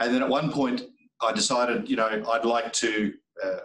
And 0.00 0.14
then 0.14 0.22
at 0.22 0.28
one 0.28 0.50
point, 0.50 0.82
I 1.20 1.32
decided, 1.32 1.88
you 1.88 1.96
know, 1.96 2.24
I'd 2.30 2.44
like 2.44 2.72
to, 2.74 3.12
uh, 3.44 3.58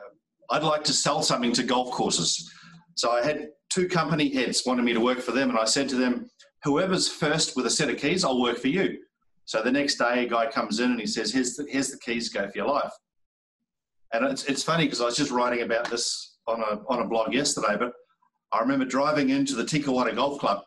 I'd 0.51 0.63
like 0.63 0.83
to 0.83 0.93
sell 0.93 1.21
something 1.23 1.53
to 1.53 1.63
golf 1.63 1.91
courses. 1.91 2.51
So 2.95 3.11
I 3.11 3.23
had 3.23 3.49
two 3.69 3.87
company 3.87 4.33
heads 4.33 4.63
wanted 4.65 4.83
me 4.83 4.93
to 4.93 4.99
work 4.99 5.19
for 5.19 5.31
them, 5.31 5.49
and 5.49 5.57
I 5.57 5.65
said 5.65 5.89
to 5.89 5.95
them, 5.95 6.29
"Whoever's 6.63 7.07
first 7.07 7.55
with 7.55 7.65
a 7.65 7.69
set 7.69 7.89
of 7.89 7.97
keys, 7.97 8.23
I'll 8.23 8.41
work 8.41 8.57
for 8.57 8.67
you." 8.67 8.99
So 9.45 9.61
the 9.61 9.71
next 9.71 9.95
day, 9.95 10.25
a 10.25 10.29
guy 10.29 10.47
comes 10.47 10.79
in 10.79 10.91
and 10.91 10.99
he 10.99 11.07
says, 11.07 11.31
"Here's 11.31 11.55
the, 11.55 11.65
here's 11.69 11.89
the 11.89 11.99
keys. 11.99 12.29
Go 12.29 12.47
for 12.47 12.57
your 12.57 12.67
life." 12.67 12.91
And 14.13 14.25
it's 14.25 14.43
it's 14.45 14.63
funny 14.63 14.85
because 14.85 15.01
I 15.01 15.05
was 15.05 15.17
just 15.17 15.31
writing 15.31 15.61
about 15.61 15.89
this 15.89 16.37
on 16.47 16.61
a 16.61 16.81
on 16.87 16.99
a 16.99 17.07
blog 17.07 17.33
yesterday, 17.33 17.75
but 17.77 17.93
I 18.51 18.59
remember 18.59 18.85
driving 18.85 19.29
into 19.29 19.55
the 19.55 19.63
Tikawata 19.63 20.15
Golf 20.15 20.39
Club 20.39 20.63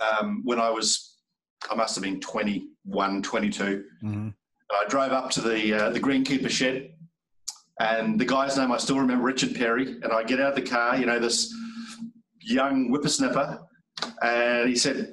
um, 0.00 0.42
when 0.44 0.58
I 0.60 0.70
was 0.70 1.18
I 1.70 1.74
must 1.74 1.94
have 1.96 2.04
been 2.04 2.20
21, 2.20 3.22
22. 3.22 3.84
Mhm. 4.04 4.34
I 4.70 4.84
drove 4.88 5.12
up 5.12 5.30
to 5.32 5.40
the 5.40 5.74
uh, 5.74 5.90
the 5.90 6.00
greenkeeper 6.00 6.50
shed, 6.50 6.92
and 7.80 8.20
the 8.20 8.24
guy's 8.24 8.56
name 8.56 8.72
I 8.72 8.78
still 8.78 8.98
remember, 8.98 9.24
Richard 9.24 9.54
Perry. 9.54 9.86
And 10.02 10.12
I 10.12 10.22
get 10.22 10.40
out 10.40 10.50
of 10.50 10.54
the 10.56 10.68
car, 10.68 10.96
you 10.96 11.06
know, 11.06 11.18
this 11.18 11.52
young 12.40 12.88
whippersnapper, 12.88 13.60
and 14.22 14.68
he 14.68 14.76
said, 14.76 15.12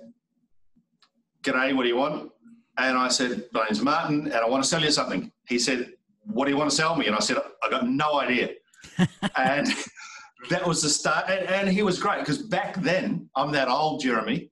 "G'day, 1.44 1.76
what 1.76 1.84
do 1.84 1.90
you 1.90 1.98
want?" 1.98 2.32
And 2.78 2.98
I 2.98 3.08
said, 3.08 3.46
"My 3.54 3.66
name's 3.66 3.82
Martin, 3.82 4.26
and 4.26 4.36
I 4.36 4.48
want 4.48 4.64
to 4.64 4.70
sell 4.70 4.82
you 4.82 4.92
something." 4.92 5.32
He 5.48 5.60
said, 5.60 5.94
"What 6.26 6.46
do 6.46 6.52
you 6.52 6.58
want 6.58 6.70
to 6.70 6.76
sell 6.76 6.96
me?" 6.96 7.08
And 7.08 7.16
I 7.16 7.20
said, 7.20 7.38
"I 7.64 7.70
got 7.70 7.88
no 7.88 8.20
idea." 8.20 8.50
and 9.38 9.68
that 10.50 10.68
was 10.68 10.82
the 10.82 10.90
start. 10.90 11.30
And, 11.30 11.48
and 11.50 11.70
he 11.70 11.82
was 11.82 12.00
great 12.00 12.20
because 12.20 12.42
back 12.42 12.76
then, 12.82 13.30
I'm 13.36 13.52
that 13.54 13.68
old, 13.68 14.02
Jeremy. 14.02 14.52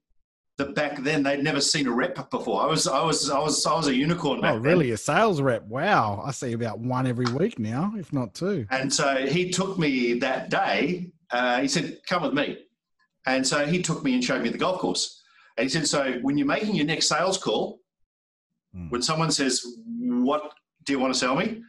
That 0.57 0.75
back 0.75 1.01
then 1.01 1.23
they'd 1.23 1.41
never 1.43 1.59
seen 1.59 1.87
a 1.87 1.91
rep 1.91 2.29
before. 2.29 2.61
I 2.61 2.67
was, 2.67 2.87
I 2.87 3.01
was, 3.03 3.27
I 3.31 3.39
was, 3.39 3.65
I 3.65 3.73
was 3.73 3.87
a 3.87 3.95
unicorn. 3.95 4.39
Oh, 4.43 4.53
then. 4.53 4.61
really? 4.61 4.91
A 4.91 4.97
sales 4.97 5.41
rep? 5.41 5.63
Wow. 5.65 6.21
I 6.23 6.29
see 6.31 6.53
about 6.53 6.77
one 6.79 7.07
every 7.07 7.25
week 7.33 7.57
now, 7.57 7.91
if 7.97 8.13
not 8.13 8.35
two. 8.35 8.67
And 8.69 8.93
so 8.93 9.25
he 9.25 9.49
took 9.49 9.79
me 9.79 10.13
that 10.19 10.49
day. 10.51 11.11
Uh, 11.31 11.59
he 11.61 11.67
said, 11.67 11.97
"Come 12.07 12.21
with 12.21 12.33
me." 12.33 12.59
And 13.25 13.45
so 13.47 13.65
he 13.65 13.81
took 13.81 14.03
me 14.03 14.13
and 14.13 14.23
showed 14.23 14.43
me 14.43 14.49
the 14.49 14.57
golf 14.59 14.79
course. 14.79 15.23
And 15.57 15.63
he 15.65 15.69
said, 15.69 15.87
"So 15.87 16.19
when 16.21 16.37
you're 16.37 16.45
making 16.45 16.75
your 16.75 16.85
next 16.85 17.07
sales 17.07 17.37
call, 17.39 17.79
Hmm. 18.75 18.89
when 18.89 19.01
someone 19.01 19.31
says, 19.31 19.65
"What 19.87 20.53
do 20.83 20.93
you 20.93 20.99
want 20.99 21.13
to 21.13 21.19
sell 21.19 21.35
me?" 21.35 21.61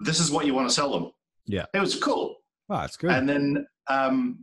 This 0.00 0.20
is 0.20 0.30
what 0.30 0.44
you 0.44 0.52
want 0.52 0.68
to 0.68 0.74
sell 0.74 0.92
them. 0.92 1.10
Yeah. 1.46 1.64
it 1.72 1.80
was 1.80 1.98
cool. 1.98 2.36
Oh, 2.68 2.76
that's 2.78 2.98
good. 2.98 3.10
And 3.12 3.26
then, 3.26 3.66
um, 3.88 4.40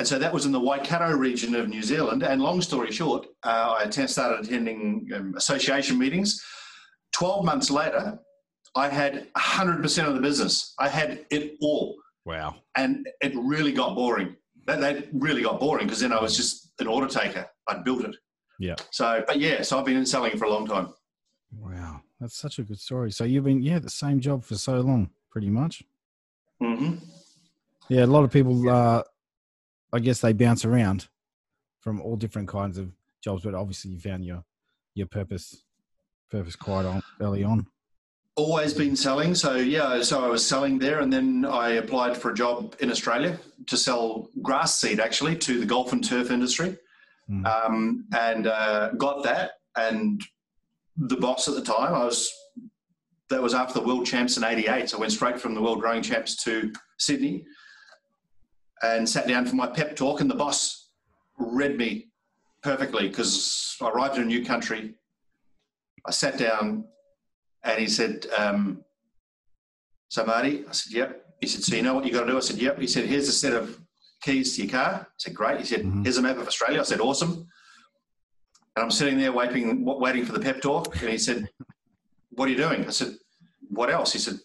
and 0.00 0.08
so 0.08 0.18
that 0.18 0.32
was 0.32 0.46
in 0.46 0.52
the 0.52 0.58
Waikato 0.58 1.10
region 1.14 1.54
of 1.54 1.68
New 1.68 1.82
Zealand. 1.82 2.22
And 2.22 2.40
long 2.40 2.62
story 2.62 2.90
short, 2.90 3.26
uh, 3.42 3.74
I 3.78 3.82
attend, 3.82 4.08
started 4.08 4.46
attending 4.46 5.06
um, 5.14 5.34
association 5.36 5.98
meetings. 5.98 6.42
Twelve 7.12 7.44
months 7.44 7.70
later, 7.70 8.18
I 8.74 8.88
had 8.88 9.26
hundred 9.36 9.82
percent 9.82 10.08
of 10.08 10.14
the 10.14 10.22
business. 10.22 10.72
I 10.78 10.88
had 10.88 11.26
it 11.30 11.58
all 11.60 11.96
wow. 12.24 12.54
and 12.78 13.06
it 13.20 13.34
really 13.36 13.72
got 13.72 13.94
boring. 13.94 14.36
That, 14.66 14.80
that 14.80 15.08
really 15.12 15.42
got 15.42 15.60
boring 15.60 15.86
because 15.86 16.00
then 16.00 16.14
I 16.14 16.22
was 16.22 16.34
just 16.34 16.72
an 16.78 16.86
order 16.86 17.06
taker. 17.06 17.46
I'd 17.68 17.84
built 17.84 18.02
it. 18.06 18.16
Yeah. 18.58 18.76
So, 18.90 19.22
but 19.26 19.38
yeah, 19.38 19.60
so 19.60 19.78
I've 19.78 19.84
been 19.84 19.98
in 19.98 20.06
selling 20.06 20.38
for 20.38 20.46
a 20.46 20.50
long 20.50 20.66
time. 20.66 20.94
Wow. 21.54 22.00
That's 22.20 22.38
such 22.38 22.58
a 22.58 22.62
good 22.62 22.80
story. 22.80 23.10
So 23.10 23.24
you've 23.24 23.44
been, 23.44 23.62
yeah, 23.62 23.80
the 23.80 23.90
same 23.90 24.18
job 24.18 24.44
for 24.44 24.54
so 24.54 24.80
long, 24.80 25.10
pretty 25.30 25.50
much. 25.50 25.82
Mm-hmm. 26.62 26.96
Yeah, 27.90 28.04
a 28.04 28.06
lot 28.06 28.24
of 28.24 28.30
people, 28.30 28.66
uh, 28.70 29.02
I 29.92 29.98
guess 29.98 30.20
they 30.20 30.32
bounce 30.32 30.64
around 30.64 31.08
from 31.80 32.00
all 32.00 32.16
different 32.16 32.48
kinds 32.48 32.78
of 32.78 32.92
jobs, 33.22 33.42
but 33.42 33.54
obviously 33.54 33.90
you 33.92 33.98
found 34.00 34.24
your 34.24 34.44
your 34.94 35.06
purpose 35.06 35.64
purpose 36.30 36.56
quite 36.56 36.84
on, 36.86 37.02
early 37.20 37.42
on. 37.44 37.66
Always 38.36 38.72
been 38.72 38.94
selling. 38.96 39.34
So 39.34 39.56
yeah, 39.56 40.02
so 40.02 40.24
I 40.24 40.28
was 40.28 40.46
selling 40.46 40.78
there, 40.78 41.00
and 41.00 41.12
then 41.12 41.44
I 41.44 41.70
applied 41.72 42.16
for 42.16 42.30
a 42.30 42.34
job 42.34 42.76
in 42.80 42.90
Australia 42.90 43.38
to 43.66 43.76
sell 43.76 44.28
grass 44.42 44.80
seed 44.80 45.00
actually 45.00 45.36
to 45.36 45.58
the 45.60 45.66
golf 45.66 45.92
and 45.92 46.02
turf 46.06 46.30
industry, 46.30 46.76
Mm. 47.30 47.46
um, 47.46 48.04
and 48.18 48.48
uh, 48.48 48.90
got 48.98 49.22
that. 49.22 49.52
And 49.76 50.20
the 50.96 51.16
boss 51.16 51.46
at 51.46 51.54
the 51.54 51.62
time, 51.62 51.94
I 51.94 52.04
was 52.04 52.28
that 53.28 53.40
was 53.40 53.54
after 53.54 53.74
the 53.78 53.86
world 53.86 54.06
champs 54.06 54.36
in 54.36 54.42
'88. 54.44 54.90
So 54.90 54.96
I 54.96 55.00
went 55.00 55.12
straight 55.12 55.40
from 55.40 55.54
the 55.54 55.62
world 55.62 55.82
rowing 55.82 56.02
champs 56.02 56.42
to 56.44 56.72
Sydney, 56.98 57.44
and 58.82 59.08
sat 59.08 59.26
down 59.28 59.46
for 59.46 59.56
my 59.56 59.66
pep 59.66 59.96
talk. 59.96 60.20
And 60.20 60.30
the 60.30 60.34
boss 60.34 60.88
read 61.38 61.76
me 61.76 62.10
perfectly 62.62 63.08
because 63.08 63.76
I 63.80 63.88
arrived 63.88 64.16
in 64.16 64.22
a 64.22 64.26
new 64.26 64.44
country. 64.44 64.94
I 66.06 66.10
sat 66.12 66.38
down, 66.38 66.84
and 67.62 67.78
he 67.78 67.86
said, 67.86 68.26
um, 68.38 68.84
"So 70.08 70.24
Marty," 70.24 70.64
I 70.68 70.72
said, 70.72 70.92
"Yep." 70.94 71.26
He 71.40 71.46
said, 71.46 71.62
"So 71.62 71.74
you 71.76 71.82
know 71.82 71.94
what 71.94 72.04
you 72.06 72.12
got 72.12 72.24
to 72.24 72.30
do?" 72.30 72.36
I 72.36 72.40
said, 72.40 72.56
"Yep." 72.56 72.78
He 72.78 72.86
said, 72.86 73.04
"Here's 73.06 73.28
a 73.28 73.32
set 73.32 73.52
of 73.52 73.78
keys 74.22 74.56
to 74.56 74.62
your 74.62 74.70
car." 74.70 75.06
I 75.08 75.12
said, 75.18 75.34
"Great." 75.34 75.58
He 75.60 75.66
said, 75.66 75.82
Mhm. 75.82 76.04
"Here's 76.04 76.16
a 76.16 76.22
map 76.22 76.38
of 76.38 76.46
Australia." 76.46 76.80
I 76.80 76.84
said, 76.84 77.00
"Awesome." 77.00 77.46
And 78.76 78.84
I'm 78.84 78.90
sitting 78.90 79.18
there 79.18 79.32
waiting, 79.32 79.84
waiting 79.84 80.24
for 80.24 80.32
the 80.32 80.40
pep 80.40 80.60
talk, 80.62 81.00
and 81.02 81.10
he 81.10 81.18
said, 81.18 81.48
"What 82.30 82.46
are 82.46 82.50
you 82.50 82.56
doing?" 82.56 82.86
I 82.86 82.90
said, 82.90 83.16
"What 83.68 83.90
else?" 83.90 84.12
He 84.12 84.18
said, 84.18 84.38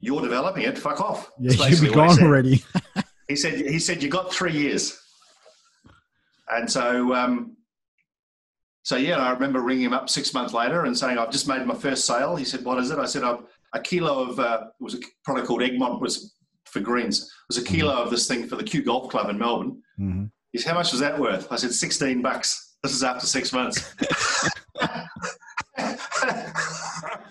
"You're 0.00 0.22
developing 0.22 0.62
it. 0.64 0.78
Fuck 0.78 1.00
off." 1.00 1.30
Yeah, 1.40 1.50
you've 1.50 1.58
basically 1.58 1.88
been 1.90 1.98
what 1.98 2.10
he 2.10 2.16
gone 2.18 2.26
already. 2.26 2.64
He 3.32 3.36
said, 3.36 3.54
"He 3.54 3.78
said 3.78 4.02
you 4.02 4.10
got 4.10 4.30
three 4.30 4.52
years." 4.52 5.00
And 6.50 6.70
so, 6.70 7.14
um, 7.14 7.56
so 8.82 8.96
yeah, 8.96 9.16
I 9.16 9.30
remember 9.30 9.62
ringing 9.62 9.86
him 9.86 9.94
up 9.94 10.10
six 10.10 10.34
months 10.34 10.52
later 10.52 10.84
and 10.84 10.96
saying, 10.96 11.16
"I've 11.16 11.30
just 11.30 11.48
made 11.48 11.64
my 11.64 11.74
first 11.74 12.04
sale." 12.04 12.36
He 12.36 12.44
said, 12.44 12.62
"What 12.62 12.78
is 12.78 12.90
it?" 12.90 12.98
I 12.98 13.06
said, 13.06 13.24
"I've 13.24 13.42
a 13.72 13.80
kilo 13.80 14.28
of 14.28 14.38
uh, 14.38 14.64
it 14.78 14.84
was 14.84 14.96
a 14.96 14.98
product 15.24 15.46
called 15.46 15.62
Egmont 15.62 16.02
was 16.02 16.34
for 16.66 16.80
greens. 16.80 17.22
It 17.22 17.48
was 17.48 17.56
a 17.56 17.64
kilo 17.64 17.94
of 17.94 18.10
this 18.10 18.28
thing 18.28 18.46
for 18.46 18.56
the 18.56 18.64
Kew 18.64 18.82
Golf 18.82 19.10
Club 19.10 19.30
in 19.30 19.38
Melbourne." 19.38 19.82
hmm 19.96 20.24
He 20.52 20.58
said, 20.58 20.72
"How 20.72 20.76
much 20.76 20.92
was 20.92 21.00
that 21.00 21.18
worth?" 21.18 21.50
I 21.50 21.56
said, 21.56 21.72
16 21.72 22.20
bucks. 22.20 22.76
This 22.82 22.92
is 22.92 23.02
after 23.02 23.26
six 23.26 23.50
months." 23.50 23.94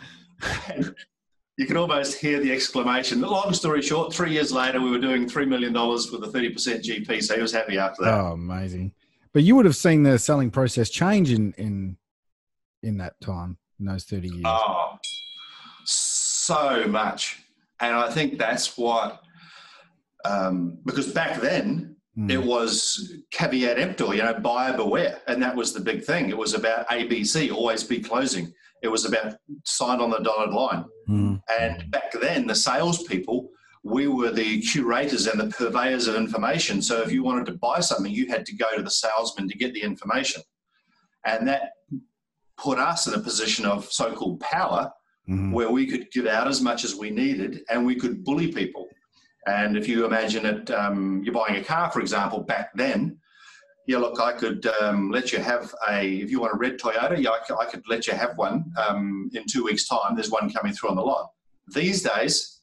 And 0.68 0.96
you 1.62 1.68
can 1.68 1.78
almost 1.78 2.20
hear 2.20 2.40
the 2.40 2.52
exclamation. 2.52 3.22
Long 3.22 3.54
story 3.54 3.84
short, 3.84 4.12
three 4.12 4.32
years 4.32 4.52
later, 4.52 4.82
we 4.82 4.90
were 4.90 4.98
doing 4.98 5.28
$3 5.30 5.48
million 5.48 5.72
with 5.72 6.24
a 6.24 6.32
30% 6.36 6.84
GP, 6.84 7.22
so 7.22 7.36
he 7.36 7.42
was 7.42 7.52
happy 7.52 7.78
after 7.78 8.04
that. 8.04 8.14
Oh, 8.16 8.32
amazing! 8.32 8.94
But 9.32 9.44
you 9.44 9.56
would 9.56 9.66
have 9.66 9.76
seen 9.76 10.02
the 10.02 10.18
selling 10.18 10.50
process 10.50 10.90
change 10.90 11.32
in 11.32 11.54
in 11.60 11.98
in 12.82 12.98
that 12.98 13.14
time, 13.22 13.60
in 13.80 13.86
those 13.86 14.06
thirty 14.06 14.30
years. 14.30 14.44
Oh, 14.44 14.98
so 15.86 16.86
much. 16.88 17.44
And 17.80 17.96
I 17.96 18.10
think 18.10 18.40
that's 18.40 18.76
what, 18.76 19.22
um, 20.26 20.80
because 20.84 21.14
back 21.14 21.40
then 21.42 21.96
Mm. 22.18 22.30
it 22.30 22.44
was 22.44 23.14
caveat 23.32 23.80
emptor, 23.80 24.14
you 24.14 24.22
know, 24.22 24.34
buyer 24.34 24.76
beware. 24.76 25.22
And 25.28 25.42
that 25.42 25.56
was 25.56 25.72
the 25.72 25.80
big 25.80 26.04
thing. 26.04 26.30
It 26.30 26.38
was 26.38 26.54
about 26.54 26.86
ABC, 26.90 27.50
always 27.52 27.86
be 27.86 28.02
closing. 28.02 28.52
It 28.84 28.90
was 28.90 29.06
about 29.06 29.36
sign 29.64 30.02
on 30.02 30.10
the 30.10 30.20
dotted 30.20 30.54
line. 30.54 30.84
Mm. 31.12 31.42
And 31.60 31.92
back 31.92 32.12
then, 32.20 32.48
the 32.48 32.56
salespeople, 32.56 33.50
we 33.84 34.08
were 34.08 34.32
the 34.32 34.62
curators 34.62 35.28
and 35.28 35.40
the 35.40 35.48
purveyors 35.48 36.08
of 36.08 36.16
information. 36.16 36.82
So 36.82 37.02
if 37.02 37.12
you 37.12 37.24
wanted 37.24 37.48
to 37.48 37.54
buy 37.54 37.80
something, 37.80 38.12
you 38.12 38.28
had 38.28 38.46
to 38.46 38.56
go 38.56 38.68
to 38.76 38.84
the 38.84 38.92
salesman 38.92 39.50
to 39.50 39.58
get 39.58 39.74
the 39.74 39.82
information. 39.82 40.42
And 41.26 41.48
that 41.48 41.74
put 42.58 42.78
us 42.78 43.08
in 43.08 43.14
a 43.16 43.20
position 43.20 43.66
of 43.66 43.92
so 43.92 44.14
called 44.14 44.40
power 44.40 44.92
Mhm. 45.28 45.52
where 45.52 45.70
we 45.72 45.86
could 45.86 46.12
give 46.12 46.28
out 46.28 46.48
as 46.48 46.62
much 46.62 46.84
as 46.84 46.96
we 46.96 47.10
needed 47.10 47.64
and 47.70 47.86
we 47.86 47.96
could 47.96 48.24
bully 48.24 48.52
people. 48.52 48.88
And 49.48 49.76
if 49.76 49.88
you 49.88 50.06
imagine 50.06 50.46
it, 50.46 50.70
um, 50.72 51.24
you're 51.24 51.34
buying 51.34 51.56
a 51.56 51.64
car, 51.64 51.92
for 51.92 52.00
example, 52.00 52.42
back 52.42 52.72
then, 52.76 53.20
yeah, 53.88 53.98
look, 53.98 54.20
I 54.20 54.34
could 54.34 54.66
um, 54.82 55.10
let 55.12 55.32
you 55.32 55.40
have 55.40 55.74
a, 55.90 56.06
if 56.06 56.30
you 56.30 56.40
want 56.40 56.54
a 56.54 56.58
red 56.58 56.78
Toyota, 56.78 57.22
yeah, 57.22 57.32
I 57.60 57.66
could, 57.66 57.84
let 57.88 58.08
you 58.08 58.14
have 58.14 58.38
one 58.38 58.72
um, 58.78 59.30
in 59.34 59.44
two 59.46 59.64
weeks' 59.64 59.88
time. 59.88 60.16
There's 60.16 60.30
one 60.30 60.52
coming 60.52 60.74
through 60.74 60.90
on 60.90 60.96
the 60.96 61.02
lot. 61.02 61.32
These 61.74 62.04
days, 62.04 62.62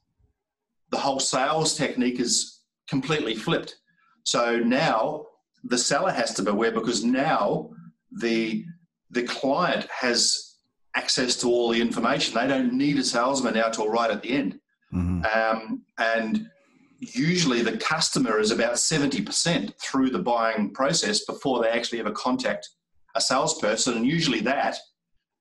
the 0.90 0.98
whole 0.98 1.20
sales 1.20 1.76
technique 1.76 2.20
is 2.20 2.60
completely 2.88 3.34
flipped. 3.34 3.76
So 4.24 4.58
now 4.58 5.26
the 5.64 5.78
seller 5.78 6.12
has 6.12 6.34
to 6.34 6.42
beware 6.42 6.72
because 6.72 7.04
now 7.04 7.70
the 8.12 8.64
the 9.10 9.22
client 9.22 9.86
has 9.90 10.56
access 10.94 11.36
to 11.36 11.48
all 11.48 11.70
the 11.70 11.80
information. 11.80 12.34
They 12.34 12.46
don't 12.46 12.74
need 12.74 12.98
a 12.98 13.04
salesman 13.04 13.54
now 13.54 13.68
till 13.68 13.88
right 13.88 14.10
at 14.10 14.22
the 14.22 14.30
end. 14.30 14.60
Mhm. 14.92 15.24
Um, 15.34 15.82
and 15.98 16.50
usually 16.98 17.62
the 17.62 17.76
customer 17.76 18.38
is 18.38 18.50
about 18.50 18.74
70% 18.74 19.72
through 19.80 20.10
the 20.10 20.18
buying 20.18 20.72
process 20.72 21.24
before 21.24 21.62
they 21.62 21.70
actually 21.70 22.00
ever 22.00 22.10
contact 22.10 22.68
a 23.14 23.20
salesperson. 23.20 23.96
And 23.96 24.06
usually 24.06 24.40
that 24.40 24.76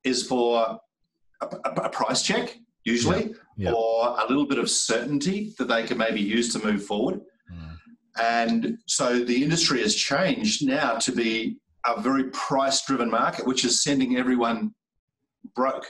is 0.04 0.26
for 0.26 0.80
a, 1.42 1.46
a, 1.46 1.70
a 1.70 1.90
price 1.90 2.22
check, 2.22 2.58
usually, 2.84 3.30
Yeah, 3.58 3.70
yeah. 3.70 3.72
or 3.72 4.20
a 4.20 4.28
little 4.28 4.46
bit 4.46 4.60
of 4.60 4.70
certainty 4.70 5.54
that 5.58 5.68
they 5.68 5.84
can 5.84 5.98
maybe 5.98 6.22
use 6.22 6.54
to 6.54 6.64
move 6.64 6.86
forward. 6.86 7.22
Mm. 7.52 7.78
And 8.22 8.78
so 8.86 9.20
the 9.24 9.44
industry 9.44 9.82
has 9.82 9.96
changed 9.96 10.66
now 10.66 10.98
to 10.98 11.12
be 11.12 11.58
a 11.86 12.00
very 12.00 12.26
price 12.26 12.86
driven 12.86 13.10
market, 13.10 13.48
which 13.48 13.66
is 13.66 13.84
sending 13.84 14.18
everyone 14.18 14.74
broke. 15.56 15.86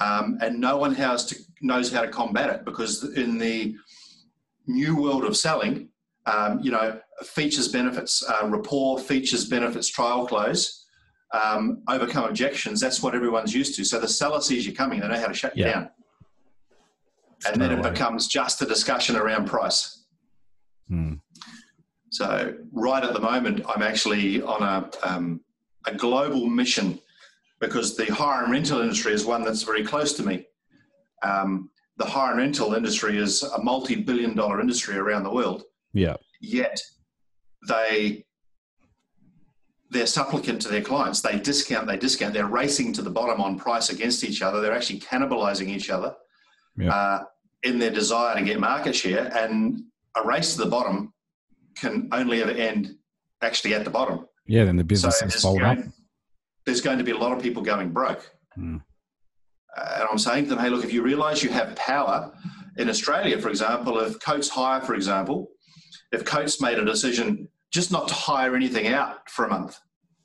Um, 0.00 0.38
and 0.42 0.60
no 0.60 0.76
one 0.76 0.94
has 0.94 1.24
to, 1.26 1.36
knows 1.62 1.92
how 1.92 2.02
to 2.02 2.08
combat 2.08 2.50
it 2.50 2.64
because 2.64 3.02
in 3.16 3.38
the 3.38 3.76
new 4.66 4.96
world 5.00 5.24
of 5.24 5.36
selling, 5.36 5.88
um, 6.26 6.60
you 6.60 6.70
know, 6.70 6.98
features, 7.22 7.68
benefits, 7.68 8.22
uh, 8.28 8.46
rapport, 8.48 8.98
features, 8.98 9.44
benefits, 9.46 9.88
trial 9.88 10.26
close, 10.26 10.84
um, 11.32 11.82
overcome 11.88 12.24
objections. 12.24 12.80
That's 12.80 13.02
what 13.02 13.14
everyone's 13.14 13.54
used 13.54 13.76
to. 13.76 13.84
So 13.84 13.98
the 14.00 14.08
seller 14.08 14.40
sees 14.40 14.66
you 14.66 14.74
coming, 14.74 15.00
they 15.00 15.08
know 15.08 15.18
how 15.18 15.28
to 15.28 15.34
shut 15.34 15.56
you 15.56 15.64
Yeah. 15.64 15.72
down. 15.72 15.90
And 17.46 17.60
then 17.60 17.70
it 17.70 17.78
away. 17.78 17.90
becomes 17.90 18.26
just 18.26 18.62
a 18.62 18.66
discussion 18.66 19.16
around 19.16 19.46
price. 19.46 20.04
Mm. 20.90 21.20
So 22.10 22.54
right 22.72 23.04
at 23.04 23.12
the 23.12 23.20
moment, 23.20 23.62
I'm 23.68 23.82
actually 23.82 24.40
on 24.42 24.62
a, 24.62 24.90
um, 25.06 25.40
a 25.86 25.94
global 25.94 26.46
mission 26.46 26.98
because 27.60 27.96
the 27.96 28.06
hire 28.06 28.42
and 28.44 28.52
rental 28.52 28.80
industry 28.80 29.12
is 29.12 29.24
one 29.24 29.44
that's 29.44 29.62
very 29.62 29.84
close 29.84 30.12
to 30.14 30.22
me. 30.22 30.46
Um, 31.22 31.70
the 31.98 32.04
hire 32.04 32.30
and 32.32 32.38
rental 32.38 32.74
industry 32.74 33.16
is 33.18 33.42
a 33.42 33.62
multi-billion 33.62 34.34
dollar 34.34 34.60
industry 34.60 34.96
around 34.96 35.22
the 35.24 35.30
world, 35.30 35.64
Yeah. 35.92 36.16
yet 36.40 36.80
they 37.68 38.24
they're 39.90 40.06
supplicant 40.06 40.60
to 40.62 40.68
their 40.68 40.82
clients. 40.82 41.20
They 41.20 41.38
discount, 41.38 41.86
they 41.86 41.96
discount. 41.96 42.34
They're 42.34 42.46
racing 42.48 42.92
to 42.94 43.02
the 43.02 43.10
bottom 43.10 43.40
on 43.40 43.56
price 43.56 43.88
against 43.88 44.24
each 44.24 44.42
other. 44.42 44.60
They're 44.60 44.74
actually 44.74 44.98
cannibalizing 45.00 45.68
each 45.68 45.90
other 45.90 46.14
Yeah. 46.76 46.92
uh, 46.92 47.24
in 47.62 47.78
their 47.78 47.90
desire 47.92 48.36
to 48.36 48.42
get 48.44 48.58
market 48.58 48.96
share. 48.96 49.30
And 49.36 49.84
a 50.16 50.26
race 50.26 50.56
to 50.56 50.64
the 50.64 50.70
bottom 50.70 51.12
can 51.76 52.08
only 52.10 52.42
ever 52.42 52.50
end 52.50 52.96
actually 53.42 53.74
at 53.74 53.84
the 53.84 53.90
bottom. 53.90 54.26
Yeah. 54.46 54.64
Then 54.64 54.76
the 54.76 54.84
business 54.84 55.20
there's 55.20 55.36
is 55.36 55.42
fold 55.42 55.62
up. 55.62 55.78
there's 56.64 56.80
going 56.80 56.98
to 56.98 57.04
be 57.04 57.12
a 57.12 57.16
lot 57.16 57.32
of 57.32 57.40
people 57.40 57.62
going 57.62 57.90
broke. 57.92 58.28
Mm. 58.58 58.82
And 59.76 60.08
I'm 60.10 60.18
saying 60.18 60.44
to 60.44 60.50
them, 60.50 60.58
hey, 60.58 60.70
look, 60.70 60.84
if 60.84 60.92
you 60.92 61.02
realize 61.02 61.42
you 61.42 61.50
have 61.50 61.74
power 61.76 62.32
in 62.78 62.88
Australia, 62.88 63.38
for 63.38 63.48
example, 63.50 63.98
if 64.00 64.18
Coates 64.20 64.48
Hire, 64.48 64.80
for 64.80 64.94
example, 64.94 65.50
if 66.12 66.24
Coates 66.24 66.60
made 66.60 66.78
a 66.78 66.84
decision 66.84 67.48
just 67.72 67.90
not 67.92 68.08
to 68.08 68.14
hire 68.14 68.54
anything 68.54 68.88
out 68.88 69.28
for 69.30 69.44
a 69.44 69.48
month, 69.48 69.78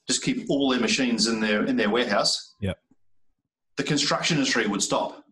just 0.08 0.24
keep 0.24 0.46
all 0.50 0.70
their 0.70 0.79
machines 0.79 1.27
in 1.27 1.39
their 1.39 1.65
in 1.65 1.75
their 1.75 1.89
warehouse, 1.89 2.55
Yep. 2.60 2.77
the 3.77 3.84
construction 3.84 4.38
industry 4.38 4.67
would 4.67 4.81
stop. 4.81 5.24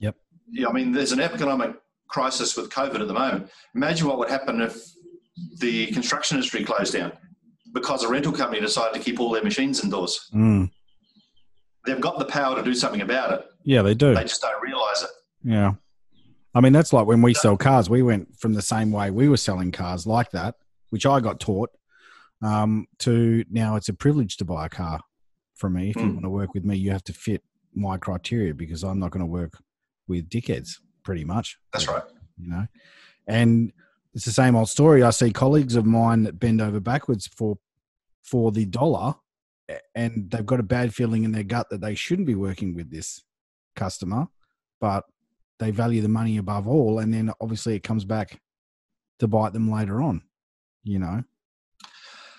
Yep. 0.00 0.16
Yeah, 0.50 0.68
I 0.68 0.72
mean, 0.72 0.92
there's 0.92 1.12
an 1.12 1.20
economic 1.20 1.76
crisis 2.08 2.56
with 2.56 2.70
COVID 2.70 3.00
at 3.00 3.06
the 3.08 3.14
moment. 3.14 3.50
Imagine 3.74 4.06
what 4.08 4.18
would 4.18 4.30
happen 4.30 4.60
if 4.60 4.76
the 5.58 5.86
construction 5.88 6.36
industry 6.36 6.64
closed 6.64 6.92
down 6.94 7.12
because 7.74 8.02
a 8.02 8.08
rental 8.08 8.32
company 8.32 8.60
decided 8.60 8.94
to 8.94 9.00
keep 9.00 9.20
all 9.20 9.30
their 9.30 9.44
machines 9.44 9.84
indoors. 9.84 10.28
Mm. 10.34 10.70
They've 11.88 12.00
got 12.00 12.18
the 12.18 12.24
power 12.26 12.54
to 12.56 12.62
do 12.62 12.74
something 12.74 13.00
about 13.00 13.32
it. 13.32 13.46
Yeah, 13.64 13.82
they 13.82 13.94
do. 13.94 14.14
They 14.14 14.22
just 14.22 14.40
don't 14.42 14.62
realize 14.62 15.02
it. 15.02 15.10
Yeah. 15.42 15.72
I 16.54 16.60
mean, 16.60 16.72
that's 16.72 16.92
like 16.92 17.06
when 17.06 17.22
we 17.22 17.34
sell 17.34 17.56
cars, 17.56 17.88
we 17.88 18.02
went 18.02 18.38
from 18.38 18.52
the 18.54 18.62
same 18.62 18.90
way 18.92 19.10
we 19.10 19.28
were 19.28 19.36
selling 19.36 19.70
cars 19.72 20.06
like 20.06 20.30
that, 20.32 20.56
which 20.90 21.06
I 21.06 21.20
got 21.20 21.40
taught, 21.40 21.70
um, 22.42 22.86
to 23.00 23.44
now 23.50 23.76
it's 23.76 23.88
a 23.88 23.94
privilege 23.94 24.36
to 24.38 24.44
buy 24.44 24.66
a 24.66 24.68
car 24.68 25.00
from 25.54 25.74
me. 25.74 25.90
If 25.90 25.96
you 25.96 26.02
Mm. 26.02 26.12
want 26.14 26.24
to 26.24 26.30
work 26.30 26.54
with 26.54 26.64
me, 26.64 26.76
you 26.76 26.90
have 26.90 27.04
to 27.04 27.12
fit 27.12 27.42
my 27.74 27.96
criteria 27.96 28.54
because 28.54 28.82
I'm 28.82 28.98
not 28.98 29.10
going 29.10 29.20
to 29.20 29.26
work 29.26 29.62
with 30.08 30.28
dickheads, 30.28 30.80
pretty 31.02 31.24
much. 31.24 31.58
That's 31.72 31.86
right. 31.88 32.02
You 32.38 32.48
know, 32.48 32.66
and 33.26 33.72
it's 34.14 34.24
the 34.24 34.32
same 34.32 34.56
old 34.56 34.68
story. 34.68 35.02
I 35.02 35.10
see 35.10 35.32
colleagues 35.32 35.74
of 35.76 35.84
mine 35.84 36.22
that 36.24 36.38
bend 36.40 36.60
over 36.60 36.80
backwards 36.80 37.26
for 37.26 37.58
for 38.22 38.52
the 38.52 38.64
dollar, 38.66 39.14
and 39.94 40.30
they've 40.30 40.46
got 40.46 40.60
a 40.60 40.64
bad 40.64 40.94
feeling 40.94 41.24
in 41.24 41.32
their 41.32 41.42
gut 41.42 41.68
that 41.70 41.80
they 41.80 41.94
shouldn't 41.94 42.26
be 42.26 42.34
working 42.34 42.74
with 42.74 42.90
this 42.90 43.22
customer, 43.76 44.26
but 44.80 45.04
they 45.58 45.70
value 45.70 46.00
the 46.00 46.08
money 46.08 46.36
above 46.36 46.68
all, 46.68 47.00
and 47.00 47.12
then 47.12 47.32
obviously 47.40 47.74
it 47.74 47.82
comes 47.82 48.04
back 48.04 48.40
to 49.18 49.28
bite 49.28 49.52
them 49.52 49.70
later 49.70 50.00
on. 50.00 50.22
You 50.84 51.00
know, 51.00 51.24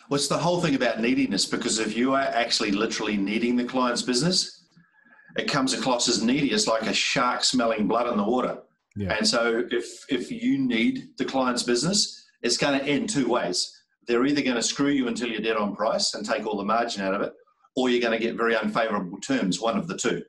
Well, 0.09 0.15
it's 0.15 0.27
the 0.27 0.37
whole 0.37 0.61
thing 0.61 0.75
about 0.75 0.99
neediness 0.99 1.45
because 1.45 1.77
if 1.77 1.95
you 1.95 2.15
are 2.15 2.21
actually 2.21 2.71
literally 2.71 3.17
needing 3.17 3.55
the 3.55 3.65
client's 3.65 4.01
business, 4.01 4.65
it 5.37 5.47
comes 5.47 5.73
across 5.73 6.09
as 6.09 6.23
needy. 6.23 6.51
It's 6.51 6.65
like 6.65 6.83
a 6.83 6.93
shark 6.93 7.43
smelling 7.43 7.87
blood 7.87 8.07
in 8.07 8.17
the 8.17 8.23
water. 8.23 8.59
Yeah. 8.95 9.13
And 9.13 9.27
so 9.27 9.63
if 9.69 10.05
if 10.09 10.31
you 10.31 10.57
need 10.57 11.09
the 11.17 11.25
client's 11.25 11.63
business, 11.63 12.25
it's 12.41 12.57
going 12.57 12.79
to 12.79 12.85
end 12.85 13.09
two 13.09 13.29
ways. 13.29 13.78
They're 14.09 14.25
either 14.25 14.41
going 14.41 14.55
to 14.55 14.63
screw 14.63 14.89
you 14.89 15.07
until 15.07 15.29
you're 15.29 15.39
dead 15.39 15.55
on 15.55 15.75
price 15.75 16.15
and 16.15 16.25
take 16.25 16.47
all 16.47 16.57
the 16.57 16.63
margin 16.65 17.03
out 17.03 17.13
of 17.13 17.21
it, 17.21 17.31
or 17.75 17.89
you're 17.91 18.01
going 18.01 18.19
to 18.19 18.25
get 18.25 18.35
very 18.35 18.55
unfavorable 18.57 19.19
terms, 19.19 19.61
one 19.61 19.77
of 19.77 19.87
the 19.87 19.95
two. 19.95 20.23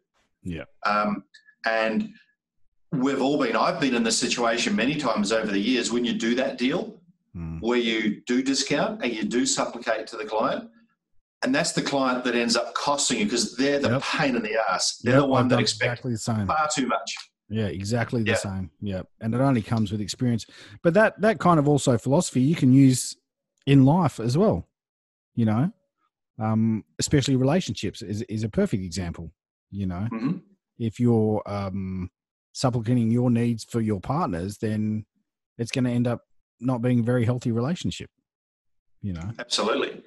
Yeah. 0.45 0.65
Um, 0.85 1.25
and 1.65 2.11
we've 2.93 3.23
all 3.23 3.39
been, 3.43 3.57
I've 3.57 3.81
been 3.81 3.95
in 3.95 4.03
this 4.03 4.19
situation 4.19 4.77
many 4.77 4.97
times 4.97 5.33
over 5.33 5.51
the 5.51 5.59
years 5.59 5.91
when 5.91 6.05
you 6.05 6.13
do 6.13 6.35
that 6.37 6.57
deal, 6.59 6.97
Mm. 7.37 7.61
where 7.61 7.79
you 7.79 8.23
do 8.27 8.43
discount 8.43 9.05
and 9.05 9.13
you 9.13 9.23
do 9.23 9.47
supplicate 9.47 10.05
to 10.09 10.17
the 10.17 10.25
client. 10.25 10.69
And 11.45 11.55
that's 11.55 11.71
the 11.71 11.81
client 11.81 12.25
that 12.25 12.35
ends 12.35 12.57
up 12.57 12.75
costing 12.75 13.21
you 13.21 13.25
because 13.25 13.55
they're 13.55 13.79
the 13.79 13.89
Yep. 13.91 14.03
pain 14.03 14.35
in 14.35 14.43
the 14.43 14.57
ass. 14.69 14.97
They're 15.05 15.15
Yep, 15.15 15.23
the 15.23 15.27
one 15.29 15.47
that 15.47 15.61
expects 15.61 16.01
exactly 16.01 16.13
the 16.13 16.19
same. 16.19 16.47
far 16.49 16.69
too 16.75 16.89
much. 16.89 17.17
Yeah, 17.49 17.67
exactly 17.67 18.25
the 18.25 18.35
same. 18.35 18.73
Yeah, 18.81 19.03
and 19.21 19.33
it 19.33 19.41
only 19.41 19.63
comes 19.63 19.93
with 19.93 20.01
experience. 20.01 20.45
But 20.83 20.93
that 20.95 21.21
that 21.21 21.39
kind 21.39 21.61
of 21.61 21.69
also 21.69 21.97
philosophy 21.99 22.41
you 22.41 22.57
can 22.57 22.73
use 22.73 23.17
in 23.67 23.85
life 23.85 24.21
as 24.21 24.37
well. 24.37 24.69
You 25.35 25.47
know, 25.47 25.73
um, 26.39 26.85
especially 26.99 27.37
relationships 27.37 28.03
is 28.03 28.23
is 28.23 28.45
a 28.45 28.49
perfect 28.49 28.83
example. 28.83 29.33
You 29.71 29.87
know, 29.87 30.09
hmm 30.11 30.39
if 30.81 30.99
you're 30.99 31.43
um, 31.47 32.11
supplicating 32.53 33.11
your 33.11 33.31
needs 33.31 33.65
for 33.65 33.81
your 33.81 34.01
partners, 34.01 34.59
then 34.59 35.05
it's 35.59 35.71
going 35.71 35.85
to 35.85 35.91
end 35.91 36.09
up 36.09 36.23
not 36.59 36.83
being 36.83 37.01
a 37.01 37.03
very 37.03 37.25
healthy 37.25 37.53
relationship. 37.53 38.11
You 39.03 39.13
know, 39.13 39.31
Absolutely. 39.39 40.03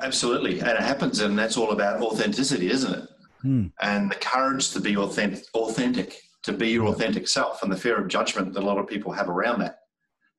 Absolutely. 0.00 0.60
And 0.60 0.70
it 0.70 0.80
happens, 0.80 1.20
and 1.20 1.38
that's 1.38 1.56
all 1.56 1.70
about 1.70 2.02
authenticity, 2.02 2.70
isn't 2.70 2.92
it? 2.92 3.08
Hmm. 3.42 3.66
And 3.80 4.10
the 4.10 4.16
courage 4.16 4.70
to 4.72 4.80
be 4.80 4.96
authentic, 4.96 5.44
authentic, 5.54 6.20
to 6.42 6.52
be 6.52 6.70
your 6.70 6.88
authentic 6.88 7.26
self, 7.28 7.62
and 7.62 7.72
the 7.72 7.76
fear 7.76 8.00
of 8.00 8.08
judgment 8.08 8.54
that 8.54 8.62
a 8.62 8.66
lot 8.66 8.78
of 8.78 8.86
people 8.86 9.12
have 9.12 9.28
around 9.28 9.60
that. 9.60 9.78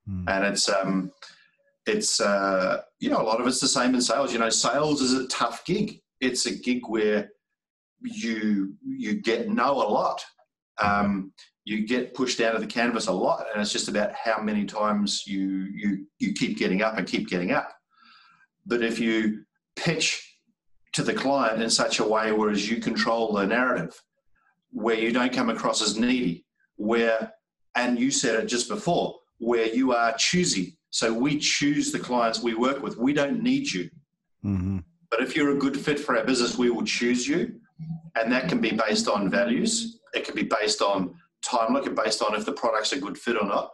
Hmm. 0.05 0.27
And 0.27 0.45
it's, 0.45 0.69
um, 0.69 1.11
it's, 1.89 2.21
uh, 2.21 2.81
you 2.99 3.09
know, 3.09 3.21
a 3.21 3.23
lot 3.23 3.41
of 3.41 3.47
it's 3.47 3.59
the 3.59 3.67
same 3.67 3.95
in 3.95 4.01
sales. 4.01 4.31
You 4.31 4.39
know, 4.39 4.49
sales 4.49 5.01
is 5.01 5.13
a 5.13 5.27
tough 5.27 5.65
gig. 5.65 6.01
It's 6.21 6.45
a 6.45 6.55
gig 6.55 6.81
where 6.87 7.29
you 8.01 8.75
you 8.85 9.21
get 9.21 9.49
no 9.49 9.71
a 9.73 9.87
lot. 9.89 10.23
Um, 10.81 11.33
you 11.65 11.85
get 11.85 12.13
pushed 12.13 12.39
out 12.39 12.55
of 12.55 12.61
the 12.61 12.67
canvas 12.67 13.07
a 13.07 13.11
lot, 13.11 13.45
and 13.51 13.61
it's 13.61 13.71
just 13.71 13.89
about 13.89 14.13
how 14.13 14.41
many 14.41 14.65
times 14.65 15.23
you 15.27 15.67
you 15.73 16.05
you 16.19 16.33
keep 16.33 16.57
getting 16.57 16.81
up 16.81 16.97
and 16.97 17.07
keep 17.07 17.29
getting 17.29 17.51
up. 17.51 17.71
But 18.65 18.83
if 18.83 18.99
you 18.99 19.43
pitch 19.75 20.25
to 20.93 21.03
the 21.03 21.13
client 21.13 21.61
in 21.61 21.69
such 21.69 21.99
a 21.99 22.07
way 22.07 22.31
whereas 22.31 22.69
you 22.69 22.77
control 22.77 23.33
the 23.33 23.45
narrative, 23.45 24.01
where 24.71 24.97
you 24.97 25.11
don't 25.11 25.33
come 25.33 25.49
across 25.49 25.81
as 25.81 25.97
needy, 25.97 26.45
where 26.77 27.31
and 27.75 27.99
you 27.99 28.11
said 28.11 28.39
it 28.39 28.47
just 28.47 28.67
before, 28.67 29.15
where 29.37 29.67
you 29.67 29.93
are 29.93 30.13
choosy. 30.17 30.78
So 30.91 31.13
we 31.13 31.37
choose 31.37 31.91
the 31.91 31.99
clients 31.99 32.41
we 32.41 32.55
work 32.55 32.81
with. 32.81 32.97
We 32.97 33.13
don't 33.13 33.41
need 33.43 33.71
you. 33.71 33.89
Mhm. 34.43 34.83
But 35.11 35.21
if 35.21 35.35
you're 35.35 35.51
a 35.51 35.57
good 35.57 35.79
fit 35.79 35.99
for 35.99 36.17
our 36.17 36.23
business, 36.23 36.57
we 36.57 36.69
will 36.69 36.85
choose 36.85 37.27
you. 37.27 37.59
And 38.15 38.31
that 38.31 38.49
can 38.49 38.59
be 38.59 38.71
based 38.71 39.07
on 39.07 39.29
values. 39.29 39.99
It 40.13 40.25
can 40.25 40.35
be 40.35 40.43
based 40.43 40.81
on 40.81 41.15
time. 41.41 41.75
It 41.75 41.83
can 41.83 41.95
be 41.95 42.01
based 42.01 42.21
on 42.21 42.35
if 42.35 42.45
the 42.45 42.51
product's 42.51 42.91
a 42.93 42.99
good 42.99 43.17
fit 43.17 43.37
or 43.37 43.45
not. 43.45 43.71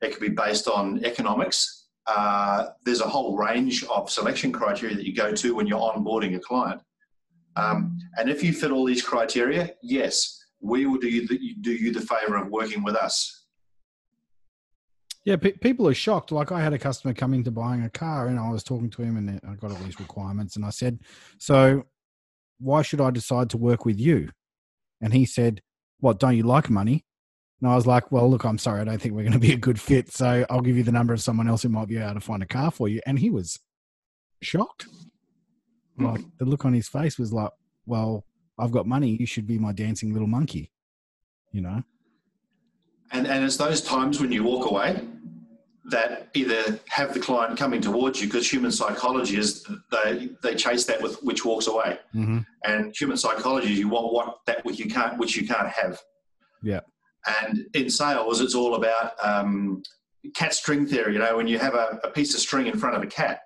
It 0.00 0.12
can 0.12 0.20
be 0.20 0.34
based 0.34 0.68
on 0.68 1.04
economics. 1.04 1.88
Uh, 2.06 2.68
there's 2.84 3.00
a 3.00 3.08
whole 3.08 3.36
range 3.36 3.84
of 3.84 4.10
selection 4.10 4.52
criteria 4.52 4.94
that 4.94 5.04
you 5.04 5.14
go 5.14 5.32
to 5.32 5.54
when 5.54 5.66
you're 5.66 5.80
onboarding 5.80 6.36
a 6.36 6.38
client. 6.38 6.80
Um, 7.56 7.98
and 8.16 8.30
if 8.30 8.42
you 8.42 8.52
fit 8.52 8.70
all 8.70 8.84
these 8.84 9.02
criteria, 9.02 9.74
yes, 9.82 10.42
we 10.60 10.86
will 10.86 10.98
do 10.98 11.08
you 11.08 11.26
the, 11.26 11.54
do 11.60 11.72
you 11.72 11.92
the 11.92 12.00
favor 12.00 12.36
of 12.36 12.48
working 12.48 12.82
with 12.82 12.94
us. 12.94 13.37
Yeah, 15.28 15.36
pe- 15.36 15.58
people 15.58 15.86
are 15.86 15.92
shocked. 15.92 16.32
Like 16.32 16.52
I 16.52 16.62
had 16.62 16.72
a 16.72 16.78
customer 16.78 17.12
come 17.12 17.34
into 17.34 17.50
buying 17.50 17.82
a 17.82 17.90
car, 17.90 18.28
and 18.28 18.40
I 18.40 18.48
was 18.48 18.64
talking 18.64 18.88
to 18.88 19.02
him, 19.02 19.18
and 19.18 19.38
I 19.46 19.56
got 19.56 19.70
all 19.70 19.76
these 19.84 20.00
requirements, 20.00 20.56
and 20.56 20.64
I 20.64 20.70
said, 20.70 21.00
"So, 21.36 21.84
why 22.58 22.80
should 22.80 23.02
I 23.02 23.10
decide 23.10 23.50
to 23.50 23.58
work 23.58 23.84
with 23.84 24.00
you?" 24.00 24.30
And 25.02 25.12
he 25.12 25.26
said, 25.26 25.60
"What? 26.00 26.18
Don't 26.18 26.34
you 26.34 26.44
like 26.44 26.70
money?" 26.70 27.04
And 27.60 27.70
I 27.70 27.76
was 27.76 27.86
like, 27.86 28.10
well, 28.10 28.30
look, 28.30 28.44
I'm 28.44 28.56
sorry. 28.56 28.80
I 28.80 28.84
don't 28.84 29.02
think 29.02 29.14
we're 29.14 29.28
going 29.28 29.32
to 29.32 29.38
be 29.38 29.52
a 29.52 29.58
good 29.58 29.78
fit. 29.78 30.10
So 30.12 30.46
I'll 30.48 30.62
give 30.62 30.78
you 30.78 30.82
the 30.84 30.92
number 30.92 31.12
of 31.12 31.20
someone 31.20 31.46
else 31.46 31.64
who 31.64 31.68
might 31.68 31.88
be 31.88 31.98
able 31.98 32.14
to 32.14 32.20
find 32.20 32.42
a 32.42 32.46
car 32.46 32.70
for 32.70 32.88
you. 32.88 33.00
And 33.04 33.18
he 33.18 33.28
was 33.28 33.58
shocked. 34.40 34.86
Hmm. 35.98 36.06
Like 36.06 36.20
the 36.38 36.46
look 36.46 36.64
on 36.64 36.72
his 36.72 36.88
face 36.88 37.18
was 37.18 37.32
like, 37.32 37.50
well, 37.84 38.24
I've 38.58 38.70
got 38.70 38.86
money. 38.86 39.16
You 39.18 39.26
should 39.26 39.46
be 39.46 39.58
my 39.58 39.72
dancing 39.72 40.12
little 40.12 40.28
monkey, 40.28 40.70
you 41.52 41.60
know? 41.60 41.82
And, 43.10 43.26
and 43.26 43.44
it's 43.44 43.56
those 43.56 43.82
times 43.82 44.20
when 44.20 44.30
you 44.30 44.44
walk 44.44 44.70
away 44.70 45.02
that 45.90 46.28
either 46.34 46.78
have 46.88 47.14
the 47.14 47.20
client 47.20 47.58
coming 47.58 47.80
towards 47.80 48.20
you 48.20 48.26
because 48.26 48.50
human 48.50 48.70
psychology 48.70 49.36
is 49.36 49.66
they 49.90 50.30
they 50.42 50.54
chase 50.54 50.84
that 50.86 51.00
with 51.00 51.22
which 51.22 51.44
walks 51.44 51.66
away. 51.66 51.98
Mm-hmm. 52.14 52.38
and 52.64 52.94
human 52.98 53.16
psychology 53.16 53.72
is 53.72 53.78
you 53.78 53.88
want 53.88 54.12
what 54.12 54.38
that 54.46 54.64
which 54.64 54.78
you 54.78 54.90
can't 54.90 55.18
which 55.18 55.36
you 55.36 55.46
can't 55.46 55.68
have. 55.68 56.00
Yeah. 56.62 56.80
and 57.42 57.66
in 57.74 57.88
sales 57.88 58.40
it's 58.40 58.54
all 58.54 58.74
about 58.74 59.12
um, 59.22 59.82
cat 60.34 60.52
string 60.52 60.86
theory 60.86 61.12
you 61.12 61.18
know 61.20 61.36
when 61.36 61.46
you 61.46 61.58
have 61.58 61.74
a, 61.74 62.00
a 62.02 62.10
piece 62.10 62.34
of 62.34 62.40
string 62.40 62.66
in 62.66 62.76
front 62.78 62.96
of 62.96 63.02
a 63.02 63.06
cat 63.06 63.40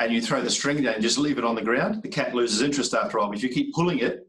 and 0.00 0.12
you 0.12 0.20
throw 0.22 0.40
the 0.40 0.50
string 0.50 0.82
down 0.82 0.94
and 0.94 1.02
just 1.02 1.18
leave 1.18 1.38
it 1.38 1.44
on 1.44 1.56
the 1.56 1.62
ground 1.62 2.00
the 2.02 2.08
cat 2.08 2.34
loses 2.34 2.62
interest 2.62 2.94
after 2.94 3.18
a 3.18 3.20
while. 3.20 3.32
If 3.32 3.42
you 3.42 3.48
keep 3.48 3.74
pulling 3.74 3.98
it 3.98 4.28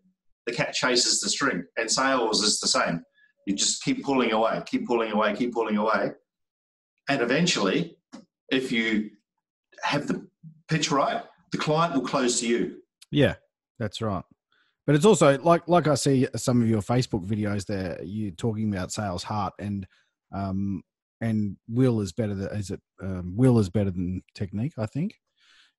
the 0.49 0.55
cat 0.55 0.73
chases 0.73 1.19
the 1.19 1.29
string. 1.29 1.63
And 1.77 1.89
sales 1.89 2.41
is 2.43 2.59
the 2.59 2.67
same. 2.67 3.03
You 3.45 3.55
just 3.55 3.83
keep 3.83 4.03
pulling 4.03 4.31
away 4.31 4.61
keep 4.65 4.87
pulling 4.87 5.11
away 5.11 5.35
keep 5.35 5.53
pulling 5.53 5.77
away 5.77 6.11
and 7.09 7.21
eventually 7.21 7.97
if 8.49 8.71
you 8.71 9.09
have 9.83 10.07
the 10.07 10.25
pitch 10.67 10.91
right 10.91 11.23
the 11.51 11.57
client 11.57 11.93
will 11.93 12.01
close 12.01 12.39
to 12.39 12.47
you 12.47 12.79
Yeah, 13.11 13.35
that's 13.79 14.01
right. 14.01 14.23
But 14.85 14.95
it's 14.95 15.05
also 15.05 15.37
like 15.39 15.67
like 15.67 15.87
I 15.87 15.95
see 15.95 16.27
some 16.35 16.61
of 16.61 16.69
your 16.69 16.81
Facebook 16.81 17.25
videos 17.25 17.65
there. 17.65 17.99
You're 18.03 18.31
talking 18.31 18.73
about 18.73 18.91
sales 18.91 19.23
heart 19.23 19.53
and 19.59 19.85
um 20.33 20.81
and 21.21 21.57
will 21.67 22.01
is 22.01 22.11
better 22.11 22.33
than 22.33 22.49
is 22.57 22.71
it 22.71 22.81
um, 23.01 23.35
will 23.35 23.59
is 23.59 23.69
better 23.69 23.91
than 23.91 24.23
technique. 24.35 24.73
I 24.77 24.85
think. 24.85 25.15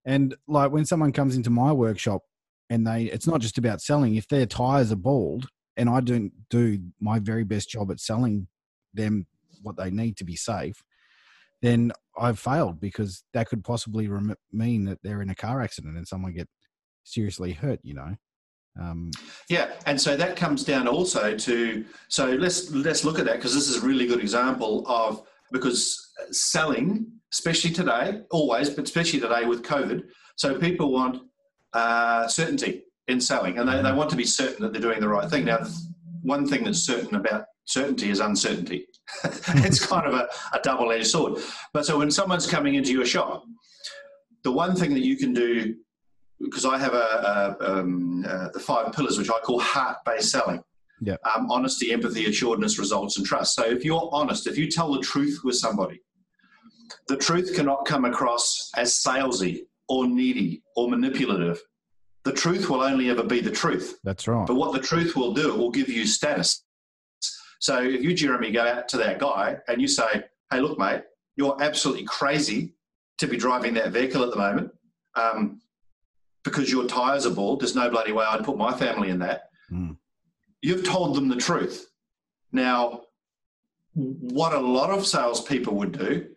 And 0.05 0.37
like 0.47 0.71
when 0.71 0.87
someone 0.87 1.13
comes 1.13 1.37
into 1.37 1.51
my 1.51 1.73
workshop 1.73 2.23
and 2.69 2.87
they 2.87 3.05
it's 3.05 3.27
not 3.27 3.41
just 3.41 3.59
about 3.59 3.83
selling. 3.83 4.15
If 4.15 4.29
their 4.29 4.47
tires 4.47 4.93
are 4.93 4.97
bald 4.97 5.49
and 5.77 5.89
I 5.89 6.01
don't 6.01 6.33
do 6.49 6.79
my 7.01 7.19
very 7.19 7.45
best 7.45 7.69
job 7.71 7.91
at 7.91 8.01
selling 8.01 8.47
them 8.95 9.27
what 9.63 9.77
they 9.77 9.91
need 9.91 10.17
to 10.19 10.25
be 10.25 10.37
safe, 10.37 10.83
then 11.63 11.93
I've 12.19 12.39
failed 12.39 12.81
because 12.81 13.23
that 13.35 13.49
could 13.49 13.65
possibly 13.65 14.09
rem- 14.09 14.35
mean 14.53 14.85
that 14.85 14.99
they're 15.03 15.23
in 15.23 15.31
a 15.31 15.35
car 15.35 15.61
accident 15.61 15.97
and 15.97 16.07
someone 16.07 16.33
get 16.33 16.49
seriously 17.05 17.53
hurt. 17.53 17.81
You 17.83 17.95
know. 17.95 18.17
Um, 18.81 19.11
Yeah, 19.49 19.73
and 19.87 20.01
so 20.01 20.17
that 20.17 20.37
comes 20.37 20.65
down 20.65 20.87
also 20.87 21.37
to 21.37 21.85
so 22.09 22.31
let's 22.33 22.71
let's 22.71 23.05
look 23.05 23.19
at 23.19 23.25
that 23.27 23.37
because 23.37 23.55
this 23.55 23.69
is 23.69 23.83
a 23.83 23.87
really 23.87 24.07
good 24.07 24.21
example 24.21 24.85
of 24.87 25.23
because 25.53 26.13
selling, 26.31 27.07
especially 27.33 27.71
today, 27.71 28.23
always, 28.31 28.71
but 28.71 28.85
especially 28.85 29.21
today 29.21 29.45
with 29.45 29.63
COVID, 29.63 30.05
so 30.37 30.59
people 30.59 30.93
want 30.93 31.23
uh, 31.73 32.29
certainty 32.29 32.85
in 33.09 33.21
selling, 33.21 33.59
and 33.59 33.69
they, 33.69 33.83
they 33.83 33.93
want 33.93 34.11
to 34.11 34.17
be 34.17 34.25
certain 34.25 34.63
that 34.63 34.73
they're 34.73 34.81
doing 34.81 35.01
the 35.01 35.09
right 35.09 35.29
thing. 35.29 35.45
Now, 35.45 35.59
one 36.23 36.47
thing 36.47 36.65
that's 36.65 36.81
certain 36.81 37.17
about 37.17 37.45
certainty 37.71 38.11
is 38.11 38.21
uncertainty. 38.21 38.87
it's 39.25 39.85
kind 39.85 40.07
of 40.07 40.15
a, 40.15 40.29
a 40.53 40.61
double-edged 40.63 41.07
sword. 41.07 41.41
But 41.73 41.87
so 41.87 41.99
when 41.99 42.11
someone's 42.11 42.47
coming 42.47 42.75
into 42.75 42.93
your 42.93 43.07
shop, 43.07 43.45
the 44.45 44.53
one 44.53 44.75
thing 44.75 44.95
that 44.95 45.05
you 45.05 45.17
can 45.17 45.33
do 45.33 45.75
because 46.41 46.65
I 46.65 46.79
have 46.79 46.95
a, 46.95 47.57
a 47.61 47.81
um, 47.81 48.25
uh, 48.27 48.49
the 48.53 48.61
five 48.61 48.93
pillars, 48.93 49.19
which 49.19 49.31
I 49.31 49.39
call 49.41 49.61
heart-based 49.61 50.31
selling. 50.31 50.63
Yeah. 51.03 51.17
Um, 51.35 51.51
honesty, 51.51 51.93
empathy, 51.93 52.27
assuredness, 52.27 52.79
results, 52.79 53.17
and 53.17 53.27
trust. 53.27 53.55
So 53.55 53.65
if 53.65 53.85
you're 53.85 54.09
honest, 54.13 54.47
if 54.47 54.59
you 54.59 54.71
tell 54.71 54.93
the 54.93 55.01
truth 55.01 55.41
with 55.45 55.57
somebody, 55.57 56.01
the 57.09 57.17
truth 57.17 57.55
cannot 57.55 57.87
come 57.87 58.05
across 58.05 58.71
as 58.77 58.95
salesy 58.95 59.63
or 59.89 60.07
needy 60.07 60.63
or 60.77 60.89
manipulative. 60.89 61.61
The 62.25 62.33
truth 62.33 62.69
will 62.69 62.83
only 62.83 63.09
ever 63.09 63.23
be 63.23 63.41
the 63.41 63.51
truth. 63.51 63.99
that's 64.05 64.29
right. 64.29 64.47
But 64.47 64.57
what 64.57 64.73
the 64.73 64.81
truth 64.81 65.17
will 65.17 65.33
do, 65.33 65.55
it 65.55 65.59
will 65.59 65.71
give 65.71 65.89
you 65.89 66.07
status. 66.07 66.65
So 67.61 67.83
if 67.83 68.03
you, 68.03 68.15
Jeremy, 68.15 68.51
go 68.51 68.67
out 68.67 68.89
to 68.89 68.97
that 68.97 69.19
guy 69.19 69.59
and 69.69 69.81
you 69.81 69.87
say, 69.87 70.25
hey, 70.51 70.61
look, 70.61 70.79
mate, 70.79 71.03
you're 71.37 71.57
absolutely 71.63 72.05
crazy 72.05 72.75
to 73.19 73.27
be 73.27 73.37
driving 73.37 73.75
that 73.75 73.93
vehicle 73.93 74.25
at 74.25 74.31
the 74.31 74.37
moment 74.37 74.73
um, 75.15 75.61
because 76.43 76.73
your 76.73 76.87
tyres 76.87 77.27
are 77.27 77.35
bald. 77.35 77.61
There's 77.61 77.77
no 77.77 77.91
bloody 77.91 78.13
way 78.13 78.25
I'd 78.25 78.45
put 78.45 78.57
my 78.57 78.73
family 78.73 79.11
in 79.11 79.19
that. 79.21 79.51
Mm. 79.71 79.97
You've 80.63 80.85
told 80.85 81.15
them 81.15 81.29
the 81.29 81.37
truth. 81.37 81.91
Now, 82.51 83.03
what 83.93 84.55
a 84.55 84.59
lot 84.59 84.91
of 84.91 85.07
salespeople 85.07 85.75
would 85.75 85.93
do, 85.93 86.29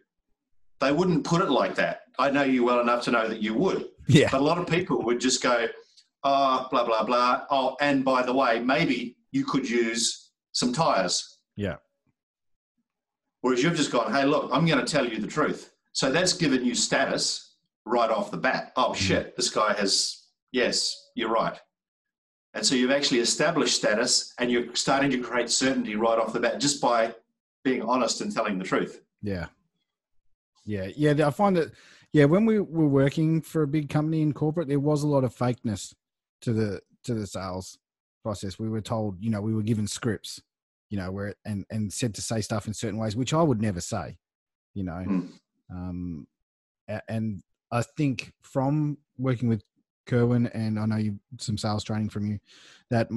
they 0.82 0.92
wouldn't 0.92 1.24
put 1.24 1.42
it 1.42 1.50
like 1.50 1.76
that. 1.76 2.02
I 2.20 2.32
know 2.32 2.44
you 2.44 2.66
well 2.66 2.82
enough 2.82 3.04
to 3.06 3.12
know 3.12 3.28
that 3.30 3.42
you 3.42 3.54
would. 3.54 3.88
Yeah. 4.08 4.28
But 4.30 4.42
a 4.42 4.44
lot 4.44 4.58
of 4.58 4.68
people 4.68 5.02
would 5.04 5.22
just 5.22 5.42
go, 5.42 5.68
oh, 6.26 6.68
blah, 6.70 6.86
blah, 6.86 7.04
blah. 7.04 7.46
Oh, 7.50 7.78
and 7.80 8.04
by 8.04 8.24
the 8.24 8.34
way, 8.34 8.60
maybe 8.60 9.16
you 9.32 9.46
could 9.46 9.70
use 9.70 10.23
some 10.54 10.72
tires. 10.72 11.40
Yeah. 11.58 11.76
Whereas 13.42 13.62
you've 13.62 13.76
just 13.76 13.92
gone, 13.92 14.12
hey, 14.14 14.24
look, 14.24 14.50
I'm 14.54 14.66
going 14.66 14.84
to 14.84 14.90
tell 14.90 15.06
you 15.06 15.20
the 15.20 15.28
truth. 15.28 15.72
So 15.92 16.12
that's 16.12 16.34
given 16.34 16.64
you 16.64 16.74
status 16.74 17.56
right 17.86 18.10
off 18.10 18.32
the 18.32 18.38
bat. 18.38 18.72
Oh, 18.78 18.92
mm. 18.92 18.96
shit, 18.96 19.36
this 19.36 19.50
guy 19.50 19.74
has, 19.74 20.28
yes, 20.52 21.10
you're 21.16 21.30
right. 21.30 21.60
And 22.54 22.66
so 22.66 22.76
you've 22.76 22.92
actually 22.92 23.20
established 23.20 23.76
status 23.76 24.34
and 24.40 24.50
you're 24.50 24.74
starting 24.76 25.12
to 25.12 25.18
create 25.18 25.50
certainty 25.50 25.96
right 25.96 26.18
off 26.18 26.34
the 26.34 26.40
bat 26.40 26.60
just 26.60 26.82
by 26.82 27.14
being 27.64 27.82
honest 27.82 28.22
and 28.22 28.34
telling 28.34 28.58
the 28.58 28.64
truth. 28.64 29.02
Yeah. 29.22 29.48
Yeah. 30.66 30.90
Yeah. 30.96 31.28
I 31.28 31.32
find 31.32 31.58
that, 31.58 31.72
yeah, 32.14 32.26
when 32.26 32.46
we 32.46 32.60
were 32.60 32.88
working 32.88 33.42
for 33.42 33.64
a 33.64 33.68
big 33.68 33.90
company 33.90 34.22
in 34.22 34.34
corporate, 34.34 34.68
there 34.68 34.80
was 34.80 35.04
a 35.04 35.08
lot 35.08 35.24
of 35.24 35.36
fakeness 35.36 35.94
to 36.42 36.54
the, 36.54 36.80
to 37.04 37.14
the 37.16 37.28
sales 37.28 37.78
process. 38.24 38.58
We 38.58 38.70
were 38.70 38.82
told, 38.82 39.18
you 39.20 39.30
know, 39.30 39.42
we 39.42 39.54
were 39.54 39.62
given 39.62 39.88
scripts, 39.88 40.42
you 40.90 40.98
know, 40.98 41.12
where, 41.12 41.36
and, 41.46 41.66
and 41.70 41.92
said 41.92 42.14
to 42.16 42.22
say 42.22 42.42
stuff 42.42 42.68
in 42.68 42.74
certain 42.74 43.00
ways, 43.00 43.16
which 43.16 43.34
I 43.34 43.42
would 43.42 43.62
never 43.62 43.82
say, 43.82 44.18
you 44.74 44.84
know. 44.84 45.04
Mm. 45.08 45.30
Um, 45.70 46.28
and 47.08 47.44
I 47.72 47.82
think 47.82 48.34
from 48.42 48.98
working 49.18 49.50
with 49.50 49.64
Kerwin 50.06 50.48
and 50.48 50.80
I 50.80 50.86
know 50.86 50.98
you 50.98 51.20
some 51.40 51.58
sales 51.58 51.84
training 51.84 52.10
from 52.10 52.28
you 52.28 52.38
that 52.90 53.08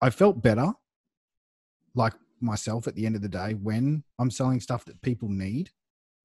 i 0.00 0.10
felt 0.10 0.42
better 0.42 0.72
like 1.94 2.12
myself 2.40 2.88
at 2.88 2.96
the 2.96 3.06
end 3.06 3.14
of 3.14 3.22
the 3.22 3.28
day 3.28 3.54
when 3.54 4.02
I'm 4.18 4.30
selling 4.30 4.60
stuff 4.60 4.84
that 4.86 5.00
people 5.02 5.28
need. 5.28 5.70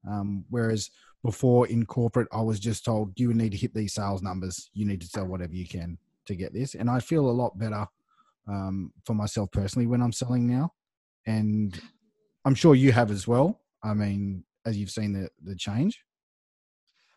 Um, 0.10 0.46
whereas 0.50 0.90
before 1.24 1.68
in 1.68 1.86
corporate, 1.86 2.28
I 2.32 2.42
was 2.42 2.60
just 2.60 2.86
told 2.86 3.20
you 3.20 3.34
need 3.34 3.52
to 3.52 3.58
hit 3.58 3.74
these 3.74 3.94
sales 3.94 4.24
numbers. 4.24 4.70
You 4.74 4.86
need 4.86 5.02
to 5.02 5.08
sell 5.08 5.26
whatever 5.26 5.54
you 5.54 5.68
can 5.68 5.98
to 6.28 6.36
get 6.36 6.54
this. 6.54 6.76
And 6.76 6.90
I 6.90 7.00
feel 7.00 7.30
a 7.30 7.32
lot 7.32 7.58
better 7.58 7.86
um, 8.48 8.92
for 9.06 9.13
myself 9.13 9.52
personally 9.52 9.88
when 9.88 10.02
I'm 10.02 10.12
selling 10.12 10.48
now. 10.48 10.74
And 11.26 11.80
I'm 12.46 12.56
sure 12.56 12.76
you 12.76 12.92
have 12.92 13.12
as 13.12 13.28
well. 13.28 13.62
I 13.84 13.94
mean, 13.94 14.44
as 14.66 14.78
you've 14.78 14.92
seen 14.92 15.13
the, 15.13 15.30
the 15.44 15.56
change. 15.56 16.02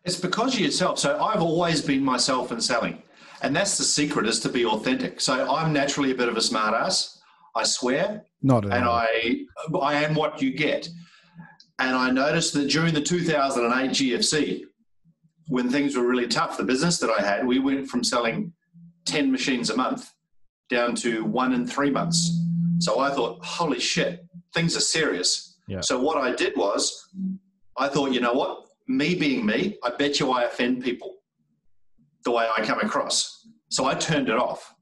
It's 0.04 0.18
because 0.18 0.54
of 0.54 0.60
yourself. 0.60 0.98
So 0.98 1.22
I've 1.22 1.42
always 1.42 1.82
been 1.82 2.02
myself 2.02 2.52
in 2.52 2.60
selling. 2.60 3.02
And 3.42 3.54
that's 3.54 3.78
the 3.78 3.84
secret 3.84 4.26
is 4.26 4.40
to 4.40 4.48
be 4.48 4.64
authentic. 4.64 5.20
So 5.20 5.52
I'm 5.54 5.72
naturally 5.72 6.10
a 6.10 6.14
bit 6.14 6.28
of 6.28 6.36
a 6.36 6.40
smart 6.40 6.74
ass. 6.74 7.20
I 7.54 7.64
swear. 7.64 8.24
Not 8.42 8.64
at 8.66 8.72
and 8.72 8.84
all. 8.84 8.94
I 8.94 9.44
I 9.80 9.94
am 10.04 10.14
what 10.14 10.40
you 10.40 10.52
get. 10.52 10.88
And 11.78 11.96
I 11.96 12.10
noticed 12.10 12.52
that 12.54 12.68
during 12.68 12.94
the 12.94 13.00
2008 13.00 13.90
GFC, 13.90 14.64
when 15.48 15.70
things 15.70 15.96
were 15.96 16.06
really 16.06 16.28
tough, 16.28 16.58
the 16.58 16.64
business 16.64 16.98
that 16.98 17.10
I 17.10 17.22
had, 17.22 17.46
we 17.46 17.58
went 17.58 17.88
from 17.88 18.04
selling 18.04 18.52
10 19.10 19.30
machines 19.32 19.70
a 19.70 19.76
month 19.76 20.12
down 20.70 20.94
to 20.94 21.24
one 21.24 21.52
in 21.52 21.66
three 21.66 21.90
months. 21.90 22.30
So 22.78 23.00
I 23.00 23.10
thought, 23.10 23.44
holy 23.44 23.80
shit, 23.80 24.24
things 24.54 24.76
are 24.76 24.80
serious. 24.80 25.58
Yeah. 25.66 25.80
So 25.80 25.98
what 26.00 26.16
I 26.16 26.32
did 26.34 26.56
was, 26.56 27.08
I 27.76 27.88
thought, 27.88 28.12
you 28.12 28.20
know 28.20 28.32
what? 28.32 28.66
Me 28.86 29.14
being 29.16 29.44
me, 29.44 29.78
I 29.82 29.90
bet 29.90 30.20
you 30.20 30.30
I 30.30 30.44
offend 30.44 30.82
people 30.84 31.16
the 32.24 32.30
way 32.30 32.46
I 32.56 32.64
come 32.64 32.78
across. 32.80 33.46
So 33.68 33.84
I 33.86 33.94
turned 33.94 34.28
it 34.28 34.36
off. 34.38 34.74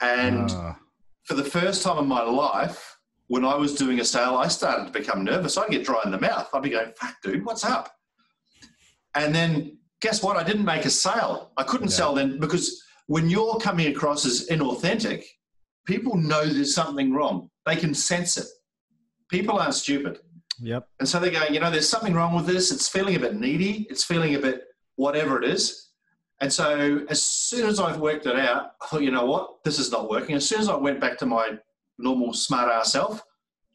And 0.00 0.50
Ah, 0.50 0.76
for 1.24 1.34
the 1.34 1.44
first 1.44 1.82
time 1.82 1.98
in 1.98 2.06
my 2.06 2.22
life, 2.22 2.96
when 3.28 3.44
I 3.44 3.54
was 3.56 3.74
doing 3.74 4.00
a 4.00 4.04
sale, 4.04 4.36
I 4.36 4.48
started 4.48 4.86
to 4.86 4.92
become 4.92 5.24
nervous. 5.24 5.56
I'd 5.56 5.70
get 5.70 5.84
dry 5.84 6.00
in 6.04 6.10
the 6.12 6.18
mouth. 6.20 6.48
I'd 6.52 6.62
be 6.62 6.70
going, 6.70 6.92
fuck, 6.96 7.14
dude, 7.22 7.44
what's 7.44 7.64
up? 7.64 7.92
And 9.14 9.34
then 9.34 9.78
guess 10.00 10.22
what? 10.22 10.36
I 10.36 10.42
didn't 10.42 10.64
make 10.64 10.84
a 10.84 10.90
sale. 10.90 11.52
I 11.56 11.62
couldn't 11.64 11.90
Yeah. 11.90 11.96
sell 11.96 12.14
then 12.14 12.38
because 12.40 12.82
when 13.10 13.28
you're 13.28 13.56
coming 13.56 13.88
across 13.88 14.24
as 14.24 14.46
inauthentic, 14.50 15.24
people 15.84 16.16
know 16.16 16.46
there's 16.46 16.76
something 16.76 17.12
wrong. 17.12 17.50
They 17.66 17.74
can 17.74 17.92
sense 17.92 18.36
it. 18.36 18.46
People 19.28 19.58
aren't 19.58 19.74
stupid. 19.74 20.20
yep. 20.60 20.86
And 21.00 21.08
so 21.08 21.18
they 21.18 21.32
go, 21.32 21.42
you 21.50 21.58
know, 21.58 21.72
there's 21.72 21.88
something 21.88 22.14
wrong 22.14 22.36
with 22.36 22.46
this. 22.46 22.70
It's 22.70 22.86
feeling 22.86 23.16
a 23.16 23.18
bit 23.18 23.34
needy. 23.34 23.88
It's 23.90 24.04
feeling 24.04 24.36
a 24.36 24.38
bit 24.38 24.62
whatever 24.94 25.42
it 25.42 25.50
is. 25.50 25.88
And 26.40 26.52
so 26.52 27.04
as 27.08 27.20
soon 27.20 27.68
as 27.68 27.80
I've 27.80 27.98
worked 27.98 28.26
it 28.26 28.36
out, 28.36 28.74
I 28.80 28.86
thought, 28.86 29.02
you 29.02 29.10
know 29.10 29.26
what? 29.26 29.64
This 29.64 29.80
is 29.80 29.90
not 29.90 30.08
working. 30.08 30.36
As 30.36 30.48
soon 30.48 30.60
as 30.60 30.68
I 30.68 30.76
went 30.76 31.00
back 31.00 31.18
to 31.18 31.26
my 31.26 31.58
normal 31.98 32.32
smart 32.32 32.70
ass 32.70 32.92
self, 32.92 33.20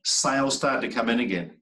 sales 0.06 0.56
started 0.56 0.88
to 0.88 0.96
come 0.96 1.10
in 1.10 1.20
again. 1.20 1.58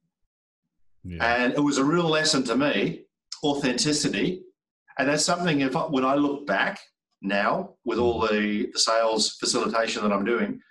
Yeah. 1.04 1.26
And 1.26 1.54
it 1.54 1.60
was 1.60 1.80
a 1.80 1.84
real 1.84 2.08
lesson 2.08 2.44
to 2.44 2.56
me, 2.56 3.06
authenticity. 3.44 4.44
And 5.00 5.10
that's 5.10 5.26
something 5.26 5.62
if 5.62 5.76
I, 5.76 5.82
when 5.86 6.06
I 6.06 6.14
look 6.14 6.46
back 6.46 6.80
now 7.24 7.74
with 7.86 7.98
all 7.98 8.20
the, 8.20 8.70
the 8.74 8.80
sales 8.80 9.38
facilitation 9.38 10.04
that 10.04 10.12
I'm 10.12 10.26
doing, 10.26 10.62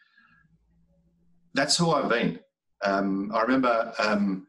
that's 1.55 1.77
who 1.77 1.91
I've 1.91 2.09
been. 2.09 2.39
Um, 2.85 3.31
I 3.35 3.43
remember 3.43 3.93
um, 3.99 4.47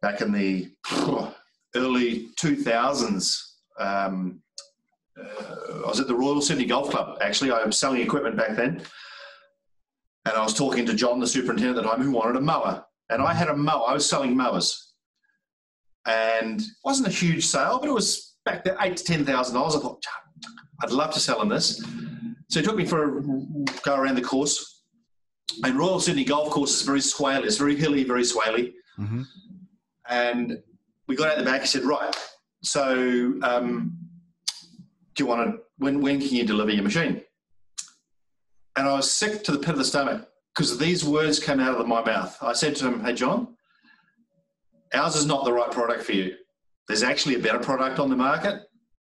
back 0.00 0.20
in 0.20 0.32
the 0.32 0.70
early 1.74 2.28
2000s, 2.40 3.42
um, 3.78 4.40
uh, 5.20 5.84
I 5.84 5.88
was 5.88 6.00
at 6.00 6.06
the 6.06 6.14
Royal 6.14 6.40
Sydney 6.40 6.66
Golf 6.66 6.90
Club. 6.90 7.18
Actually, 7.20 7.50
I 7.52 7.64
was 7.64 7.78
selling 7.78 8.00
equipment 8.00 8.36
back 8.36 8.56
then. 8.56 8.82
And 10.26 10.34
I 10.34 10.42
was 10.42 10.54
talking 10.54 10.86
to 10.86 10.94
John, 10.94 11.20
the 11.20 11.26
superintendent 11.26 11.78
at 11.78 11.82
the 11.82 11.88
time, 11.88 12.02
who 12.02 12.10
wanted 12.10 12.36
a 12.36 12.40
mower. 12.40 12.84
And 13.10 13.22
I 13.22 13.34
had 13.34 13.48
a 13.48 13.56
mower. 13.56 13.88
I 13.88 13.92
was 13.92 14.08
selling 14.08 14.36
mowers. 14.36 14.94
And 16.06 16.60
it 16.60 16.66
wasn't 16.84 17.08
a 17.08 17.12
huge 17.12 17.46
sale, 17.46 17.78
but 17.78 17.88
it 17.88 17.92
was 17.92 18.34
back 18.44 18.64
there, 18.64 18.76
eight 18.80 18.96
to 18.96 19.04
ten 19.04 19.24
thousand 19.24 19.54
dollars. 19.54 19.76
I 19.76 19.80
thought, 19.80 20.02
I'd 20.82 20.90
love 20.90 21.12
to 21.14 21.20
sell 21.20 21.40
him 21.40 21.48
this. 21.48 21.82
So 22.48 22.60
he 22.60 22.66
took 22.66 22.76
me 22.76 22.84
for 22.84 23.18
a 23.18 23.22
go 23.82 23.96
around 23.96 24.16
the 24.16 24.22
course. 24.22 24.82
And 25.62 25.78
Royal 25.78 26.00
Sydney 26.00 26.24
Golf 26.24 26.50
Course 26.50 26.80
is 26.80 26.82
very 26.82 27.00
swaley. 27.00 27.44
It's 27.44 27.56
very 27.56 27.76
hilly, 27.76 28.04
very 28.04 28.24
swaley. 28.24 28.74
Mm-hmm. 28.98 29.22
And 30.08 30.58
we 31.06 31.16
got 31.16 31.30
out 31.30 31.38
the 31.38 31.44
back. 31.44 31.62
He 31.62 31.66
said, 31.66 31.84
"Right, 31.84 32.14
so 32.62 33.34
um, 33.42 33.96
do 35.14 35.22
you 35.22 35.26
want 35.26 35.50
to? 35.50 35.58
When 35.78 36.00
when 36.00 36.20
can 36.20 36.30
you 36.30 36.44
deliver 36.44 36.70
your 36.70 36.82
machine?" 36.82 37.22
And 38.76 38.88
I 38.88 38.94
was 38.94 39.10
sick 39.10 39.44
to 39.44 39.52
the 39.52 39.58
pit 39.58 39.70
of 39.70 39.78
the 39.78 39.84
stomach 39.84 40.28
because 40.54 40.78
these 40.78 41.04
words 41.04 41.38
came 41.38 41.60
out 41.60 41.80
of 41.80 41.86
my 41.86 42.04
mouth. 42.04 42.36
I 42.42 42.52
said 42.52 42.74
to 42.76 42.88
him, 42.88 43.04
"Hey, 43.04 43.14
John, 43.14 43.56
ours 44.92 45.14
is 45.14 45.26
not 45.26 45.44
the 45.44 45.52
right 45.52 45.70
product 45.70 46.02
for 46.02 46.12
you. 46.12 46.36
There's 46.88 47.02
actually 47.02 47.36
a 47.36 47.40
better 47.40 47.58
product 47.58 47.98
on 47.98 48.10
the 48.10 48.16
market, 48.16 48.62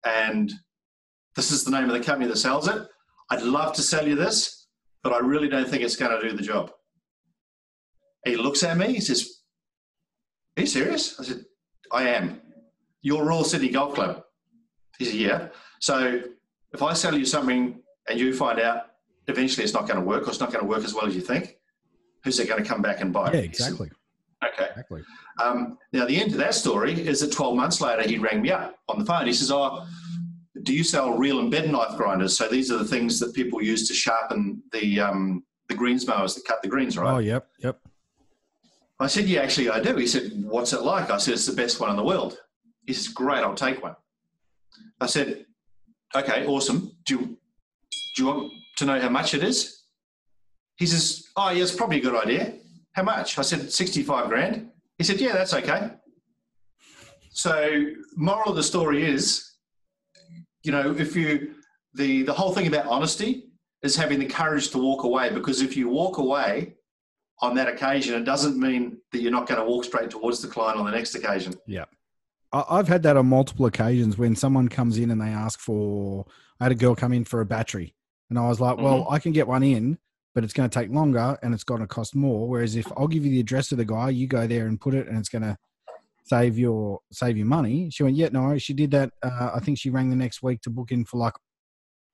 and 0.05 0.53
this 1.36 1.50
is 1.50 1.64
the 1.64 1.70
name 1.70 1.84
of 1.84 1.92
the 1.92 2.00
company 2.04 2.28
that 2.28 2.36
sells 2.36 2.68
it. 2.68 2.82
I'd 3.30 3.42
love 3.42 3.72
to 3.74 3.82
sell 3.82 4.06
you 4.06 4.14
this, 4.14 4.66
but 5.02 5.12
I 5.12 5.18
really 5.18 5.48
don't 5.48 5.68
think 5.68 5.82
it's 5.82 5.96
going 5.96 6.18
to 6.20 6.28
do 6.28 6.36
the 6.36 6.42
job." 6.42 6.70
He 8.24 8.36
looks 8.36 8.62
at 8.62 8.76
me. 8.76 8.94
He 8.94 9.00
says, 9.00 9.40
"Are 10.56 10.60
you 10.62 10.66
serious?" 10.66 11.18
I 11.18 11.24
said, 11.24 11.44
"I 11.90 12.08
am." 12.08 12.40
You're 13.02 13.24
Royal 13.24 13.44
Sydney 13.44 13.70
Golf 13.70 13.94
Club. 13.94 14.22
He 14.98 15.04
said, 15.06 15.14
"Yeah." 15.14 15.48
So 15.80 16.22
if 16.72 16.82
I 16.82 16.92
sell 16.92 17.16
you 17.18 17.24
something 17.24 17.82
and 18.08 18.18
you 18.20 18.34
find 18.34 18.60
out 18.60 18.86
eventually 19.26 19.64
it's 19.64 19.72
not 19.74 19.86
going 19.88 19.98
to 20.00 20.04
work 20.06 20.26
or 20.26 20.30
it's 20.30 20.40
not 20.40 20.52
going 20.52 20.62
to 20.64 20.68
work 20.68 20.84
as 20.84 20.94
well 20.94 21.06
as 21.06 21.14
you 21.14 21.20
think, 21.20 21.56
who's 22.24 22.38
it 22.40 22.48
going 22.48 22.62
to 22.62 22.68
come 22.68 22.82
back 22.82 23.00
and 23.00 23.12
buy? 23.12 23.32
Yeah, 23.32 23.40
He 23.42 23.52
said, 23.52 23.72
exactly. 23.72 23.90
okay. 24.44 24.68
Exactly. 24.70 25.02
Um, 25.42 25.78
now, 25.92 26.06
the 26.06 26.20
end 26.20 26.32
of 26.32 26.38
that 26.38 26.54
story 26.54 26.92
is 26.94 27.20
that 27.20 27.32
12 27.32 27.56
months 27.56 27.80
later, 27.80 28.02
he 28.08 28.18
rang 28.18 28.42
me 28.42 28.50
up 28.50 28.76
on 28.88 28.98
the 28.98 29.04
phone. 29.04 29.26
He 29.26 29.32
says, 29.32 29.50
Oh, 29.50 29.86
do 30.62 30.75
you 30.75 30.85
sell 30.85 31.12
reel 31.12 31.40
and 31.40 31.51
bed 31.51 31.70
knife 31.70 31.96
grinders? 31.96 32.37
So 32.37 32.48
these 32.48 32.70
are 32.70 32.79
the 32.79 32.85
things 32.85 33.18
that 33.20 33.35
people 33.35 33.62
use 33.62 33.88
to 33.88 33.94
sharpen 33.94 34.62
the, 34.72 35.01
um, 35.01 35.44
the 35.68 35.75
greens 35.75 36.07
mowers 36.07 36.35
that 36.35 36.44
cut 36.44 36.62
the 36.62 36.68
greens, 36.68 36.96
right? 36.96 37.14
Oh, 37.14 37.18
yep, 37.18 37.48
yep. 37.59 37.81
I 39.03 39.09
said, 39.09 39.25
Yeah, 39.25 39.40
actually, 39.40 39.68
I 39.68 39.81
do. 39.81 39.96
He 39.96 40.07
said, 40.07 40.31
What's 40.44 40.72
it 40.72 40.83
like? 40.83 41.11
I 41.11 41.18
said, 41.18 41.35
It's 41.35 41.46
the 41.46 41.57
best 41.57 41.81
one 41.81 41.90
in 41.90 41.96
the 41.96 42.05
world. 42.05 42.38
He 42.87 42.92
says, 42.92 43.09
Great, 43.09 43.38
I'll 43.38 43.55
take 43.55 43.83
one. 43.83 43.96
I 45.01 45.07
said, 45.07 45.46
Okay, 46.14 46.46
awesome. 46.46 46.92
Do 47.05 47.14
you, 47.14 47.20
do 48.16 48.22
you 48.22 48.27
want 48.27 48.53
to 48.77 48.85
know 48.85 49.01
how 49.01 49.09
much 49.09 49.35
it 49.35 49.42
is? 49.42 49.83
He 50.77 50.87
says, 50.87 51.27
Oh, 51.37 51.51
yeah, 51.51 51.62
it's 51.62 51.75
probably 51.75 51.98
a 51.98 52.03
good 52.03 52.14
idea. 52.14 52.55
How 52.92 53.03
much? 53.03 53.38
I 53.38 53.42
said, 53.42 53.72
65 53.72 54.29
grand. 54.29 54.70
He 54.98 55.05
said, 55.05 55.20
Yeah, 55.20 55.33
that's 55.33 55.55
okay. 55.55 55.90
So, 57.31 57.87
moral 58.14 58.51
of 58.51 58.57
the 58.57 58.62
story 58.62 59.05
is, 59.05 59.51
you 60.62 60.72
know, 60.72 60.94
if 60.96 61.16
you, 61.16 61.55
the, 61.94 62.22
the 62.22 62.33
whole 62.33 62.53
thing 62.53 62.66
about 62.66 62.87
honesty 62.87 63.48
is 63.83 63.96
having 63.96 64.18
the 64.18 64.27
courage 64.27 64.70
to 64.70 64.79
walk 64.79 65.05
away 65.05 65.31
because 65.31 65.61
if 65.61 65.77
you 65.77 65.88
walk 65.88 66.18
away 66.18 66.75
on 67.40 67.55
that 67.57 67.68
occasion, 67.68 68.14
it 68.14 68.25
doesn't 68.25 68.59
mean 68.59 68.98
that 69.11 69.20
you're 69.20 69.33
not 69.33 69.46
going 69.46 69.61
to 69.61 69.66
walk 69.66 69.85
straight 69.85 70.11
towards 70.11 70.40
the 70.40 70.48
client 70.48 70.79
on 70.79 70.85
the 70.85 70.92
next 70.92 71.14
occasion. 71.14 71.55
Yeah. 71.66 71.85
I've 72.53 72.88
had 72.88 73.03
that 73.05 73.16
on 73.16 73.27
multiple 73.27 73.66
occasions 73.66 74.18
when 74.18 74.37
someone 74.37 74.68
comes 74.68 74.98
in 74.98 75.11
and 75.11 75.20
they 75.20 75.29
ask 75.29 75.59
for. 75.59 76.27
I 76.61 76.64
had 76.66 76.72
a 76.72 76.77
girl 76.77 76.94
come 76.94 77.12
in 77.12 77.25
for 77.25 77.40
a 77.40 77.46
battery, 77.46 77.94
and 78.29 78.38
I 78.38 78.46
was 78.46 78.61
like, 78.61 78.77
"Well, 78.77 79.05
mm-hmm. 79.05 79.14
I 79.14 79.18
can 79.18 79.33
get 79.33 79.48
one 79.48 79.62
in, 79.62 79.98
but 80.35 80.44
it's 80.44 80.53
going 80.53 80.68
to 80.68 80.79
take 80.79 80.90
longer 80.90 81.38
and 81.42 81.55
it's 81.55 81.64
going 81.64 81.81
to 81.81 81.87
cost 81.87 82.14
more." 82.14 82.46
Whereas 82.46 82.77
if 82.77 82.85
mm-hmm. 82.85 82.98
I'll 82.98 83.09
give 83.09 83.25
you 83.25 83.31
the 83.31 83.40
address 83.40 83.72
of 83.72 83.79
the 83.79 83.87
guy, 83.87 84.11
you 84.11 84.27
go 84.27 84.46
there 84.46 84.66
and 84.66 84.79
put 84.79 84.92
it, 84.94 85.09
and 85.09 85.18
it's 85.18 85.31
going 85.31 85.42
to 85.42 85.57
save 86.24 86.58
your 86.58 87.00
save 87.12 87.37
your 87.37 87.46
money. 87.46 87.90
She 87.90 88.02
went, 88.02 88.16
"Yeah, 88.16 88.28
no." 88.32 88.56
She 88.58 88.72
did 88.74 88.90
that. 88.92 89.12
Uh, 89.22 89.50
I 89.54 89.61
think 89.61 89.78
she 89.78 89.90
rang 89.90 90.11
the 90.11 90.16
next 90.16 90.42
week 90.42 90.61
to 90.62 90.70
book 90.70 90.92
in 90.92 91.04
for 91.04 91.16
like 91.18 91.35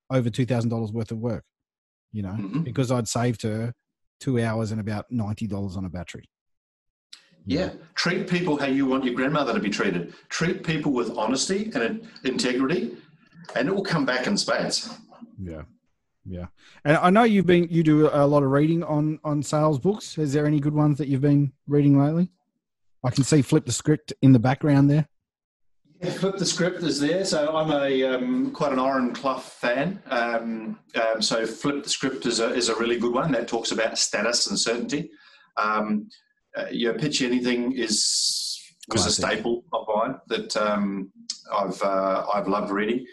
over 0.09 0.29
two 0.29 0.45
thousand 0.45 0.69
dollars 0.69 0.91
worth 0.91 1.11
of 1.11 1.19
work. 1.19 1.43
You 2.11 2.23
know, 2.23 2.31
Mhm. 2.39 2.63
because 2.63 2.91
I'd 2.91 3.07
saved 3.07 3.43
her 3.43 3.73
two 4.19 4.39
hours 4.41 4.71
and 4.71 4.81
about 4.81 5.05
ninety 5.11 5.47
dollars 5.47 5.77
on 5.77 5.85
a 5.85 5.89
battery. 5.89 6.29
You 7.45 7.59
Yeah. 7.59 7.73
Treat 7.95 8.27
people 8.27 8.57
how 8.57 8.65
you 8.65 8.85
want 8.85 9.05
your 9.05 9.13
grandmother 9.13 9.53
to 9.53 9.59
be 9.59 9.69
treated. 9.69 10.13
Treat 10.29 10.63
people 10.63 10.91
with 10.91 11.11
honesty 11.17 11.71
and 11.73 12.01
integrity, 12.23 12.97
and 13.55 13.67
it 13.67 13.73
will 13.75 13.83
come 13.83 14.05
back 14.05 14.27
in 14.27 14.35
spades. 14.37 14.89
Yeah, 15.41 15.63
yeah. 16.25 16.47
And 16.83 16.97
I 16.97 17.09
know 17.11 17.23
you've 17.23 17.45
been 17.45 17.67
you 17.69 17.83
do 17.83 18.09
a 18.11 18.25
lot 18.27 18.43
of 18.43 18.49
reading 18.49 18.83
on 18.83 19.19
on 19.23 19.41
sales 19.43 19.79
books. 19.79 20.17
Is 20.17 20.33
there 20.33 20.45
any 20.45 20.59
good 20.59 20.73
ones 20.73 20.97
that 20.97 21.07
you've 21.07 21.21
been 21.21 21.53
reading 21.67 21.97
lately? 21.97 22.31
I 23.03 23.09
can 23.11 23.23
see 23.23 23.41
flip 23.41 23.65
the 23.65 23.71
script 23.71 24.13
in 24.21 24.33
the 24.33 24.39
background 24.39 24.89
there. 24.89 25.07
Yeah, 26.01 26.11
Flip 26.11 26.37
the 26.37 26.45
script 26.45 26.81
is 26.83 26.99
there. 26.99 27.25
So 27.25 27.55
I'm 27.57 27.71
a 27.71 28.03
um, 28.05 28.51
quite 28.51 28.71
an 28.71 28.79
Oren 28.79 29.13
Klaff 29.13 29.41
fan. 29.41 30.01
Um, 30.09 30.79
um, 30.95 31.21
so 31.21 31.45
Flip 31.45 31.83
the 31.83 31.89
script 31.89 32.25
is 32.25 32.39
a, 32.39 32.53
is 32.53 32.69
a 32.69 32.75
really 32.75 32.97
good 32.97 33.13
one 33.13 33.33
that 33.33 33.49
talks 33.49 33.71
about 33.71 33.97
status 33.97 34.47
and 34.47 34.57
certainty. 34.57 35.11
Um, 35.57 36.09
uh, 36.57 36.67
your 36.71 36.93
pitch 36.93 37.21
anything 37.21 37.73
is 37.73 38.57
was 38.91 39.05
a 39.05 39.11
staple 39.11 39.65
of 39.71 39.85
mine 39.93 40.15
that 40.27 40.55
um, 40.57 41.11
I've 41.53 41.81
uh, 41.81 42.25
I've 42.33 42.47
loved 42.47 42.71
reading. 42.71 43.05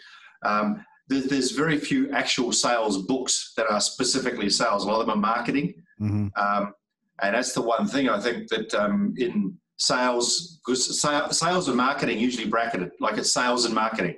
Um, 0.43 0.85
there, 1.09 1.21
there's 1.21 1.51
very 1.51 1.77
few 1.77 2.09
actual 2.11 2.51
sales 2.53 3.01
books 3.05 3.53
that 3.57 3.69
are 3.69 3.81
specifically 3.81 4.49
sales. 4.49 4.85
A 4.85 4.87
lot 4.87 5.01
of 5.01 5.07
them 5.07 5.17
are 5.17 5.21
marketing. 5.21 5.83
Mm-hmm. 6.01 6.27
Um, 6.35 6.73
and 7.21 7.35
that's 7.35 7.53
the 7.53 7.61
one 7.61 7.87
thing 7.87 8.09
I 8.09 8.19
think 8.19 8.47
that 8.49 8.73
um, 8.73 9.13
in 9.17 9.57
sales, 9.77 10.59
sales, 10.73 11.39
sales 11.39 11.67
and 11.67 11.77
marketing 11.77 12.19
usually 12.19 12.47
bracketed, 12.47 12.91
like 12.99 13.17
it's 13.17 13.33
sales 13.33 13.65
and 13.65 13.73
marketing. 13.73 14.17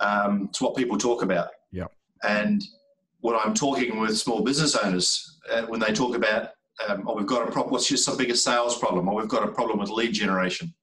Um, 0.00 0.46
it's 0.50 0.60
what 0.60 0.76
people 0.76 0.98
talk 0.98 1.22
about. 1.22 1.48
Yep. 1.72 1.92
And 2.22 2.62
when 3.20 3.36
I'm 3.36 3.54
talking 3.54 3.98
with 3.98 4.18
small 4.18 4.42
business 4.42 4.76
owners, 4.76 5.38
uh, 5.50 5.62
when 5.62 5.80
they 5.80 5.92
talk 5.92 6.14
about, 6.14 6.50
um, 6.86 7.04
oh, 7.06 7.14
we've 7.14 7.26
got 7.26 7.48
a 7.48 7.50
problem, 7.50 7.72
what's 7.72 7.88
just 7.88 8.08
the 8.08 8.16
biggest 8.16 8.44
sales 8.44 8.78
problem? 8.78 9.08
Or 9.08 9.14
we've 9.14 9.28
got 9.28 9.48
a 9.48 9.52
problem 9.52 9.78
with 9.78 9.88
lead 9.88 10.12
generation. 10.12 10.74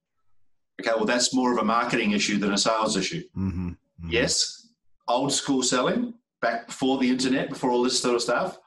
Okay, 0.80 0.90
well, 0.96 1.04
that's 1.04 1.32
more 1.32 1.52
of 1.52 1.58
a 1.58 1.64
marketing 1.64 2.12
issue 2.12 2.38
than 2.38 2.52
a 2.52 2.58
sales 2.58 2.96
issue. 2.96 3.22
Mm-hmm. 3.36 3.70
Yes, 4.08 4.68
old 5.06 5.32
school 5.32 5.62
selling 5.62 6.14
back 6.42 6.66
before 6.66 6.98
the 6.98 7.08
internet, 7.08 7.48
before 7.48 7.70
all 7.70 7.82
this 7.82 8.00
sort 8.00 8.16
of 8.16 8.22
stuff. 8.22 8.58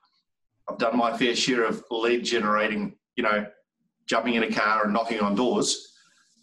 I've 0.70 0.78
done 0.78 0.98
my 0.98 1.18
fair 1.18 1.36
share 1.36 1.64
of 1.64 1.84
lead 1.92 2.24
generating, 2.24 2.96
you 3.16 3.24
know, 3.24 3.46
jumping 4.08 4.36
in 4.36 4.44
a 4.44 4.52
car 4.52 4.84
and 4.86 4.94
knocking 4.94 5.20
on 5.20 5.36
doors. 5.36 5.94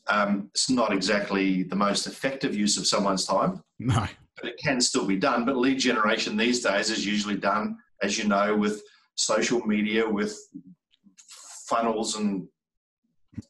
Um, 0.08 0.48
it's 0.54 0.68
not 0.70 0.92
exactly 0.92 1.62
the 1.62 1.76
most 1.76 2.06
effective 2.06 2.54
use 2.54 2.76
of 2.76 2.86
someone's 2.86 3.24
time, 3.26 3.62
No. 3.78 4.06
but 4.36 4.50
it 4.50 4.58
can 4.62 4.80
still 4.80 5.06
be 5.06 5.16
done. 5.16 5.44
But 5.46 5.56
lead 5.56 5.78
generation 5.78 6.36
these 6.36 6.62
days 6.62 6.90
is 6.90 7.06
usually 7.06 7.36
done, 7.36 7.78
as 8.02 8.18
you 8.18 8.28
know, 8.28 8.54
with 8.54 8.82
social 9.16 9.60
media, 9.66 10.06
with 10.08 10.36
funnels 11.68 12.16
and 12.16 12.46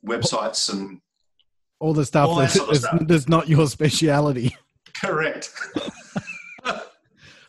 websites 0.06 0.72
and 0.72 1.00
All 1.80 1.92
the 1.92 2.04
stuff 2.04 2.28
All 2.28 2.36
that 2.36 2.42
that's, 2.42 2.54
sort 2.54 2.70
of 2.70 2.76
stuff. 2.76 3.28
not 3.28 3.48
your 3.48 3.66
speciality. 3.66 4.56
correct. 5.00 5.50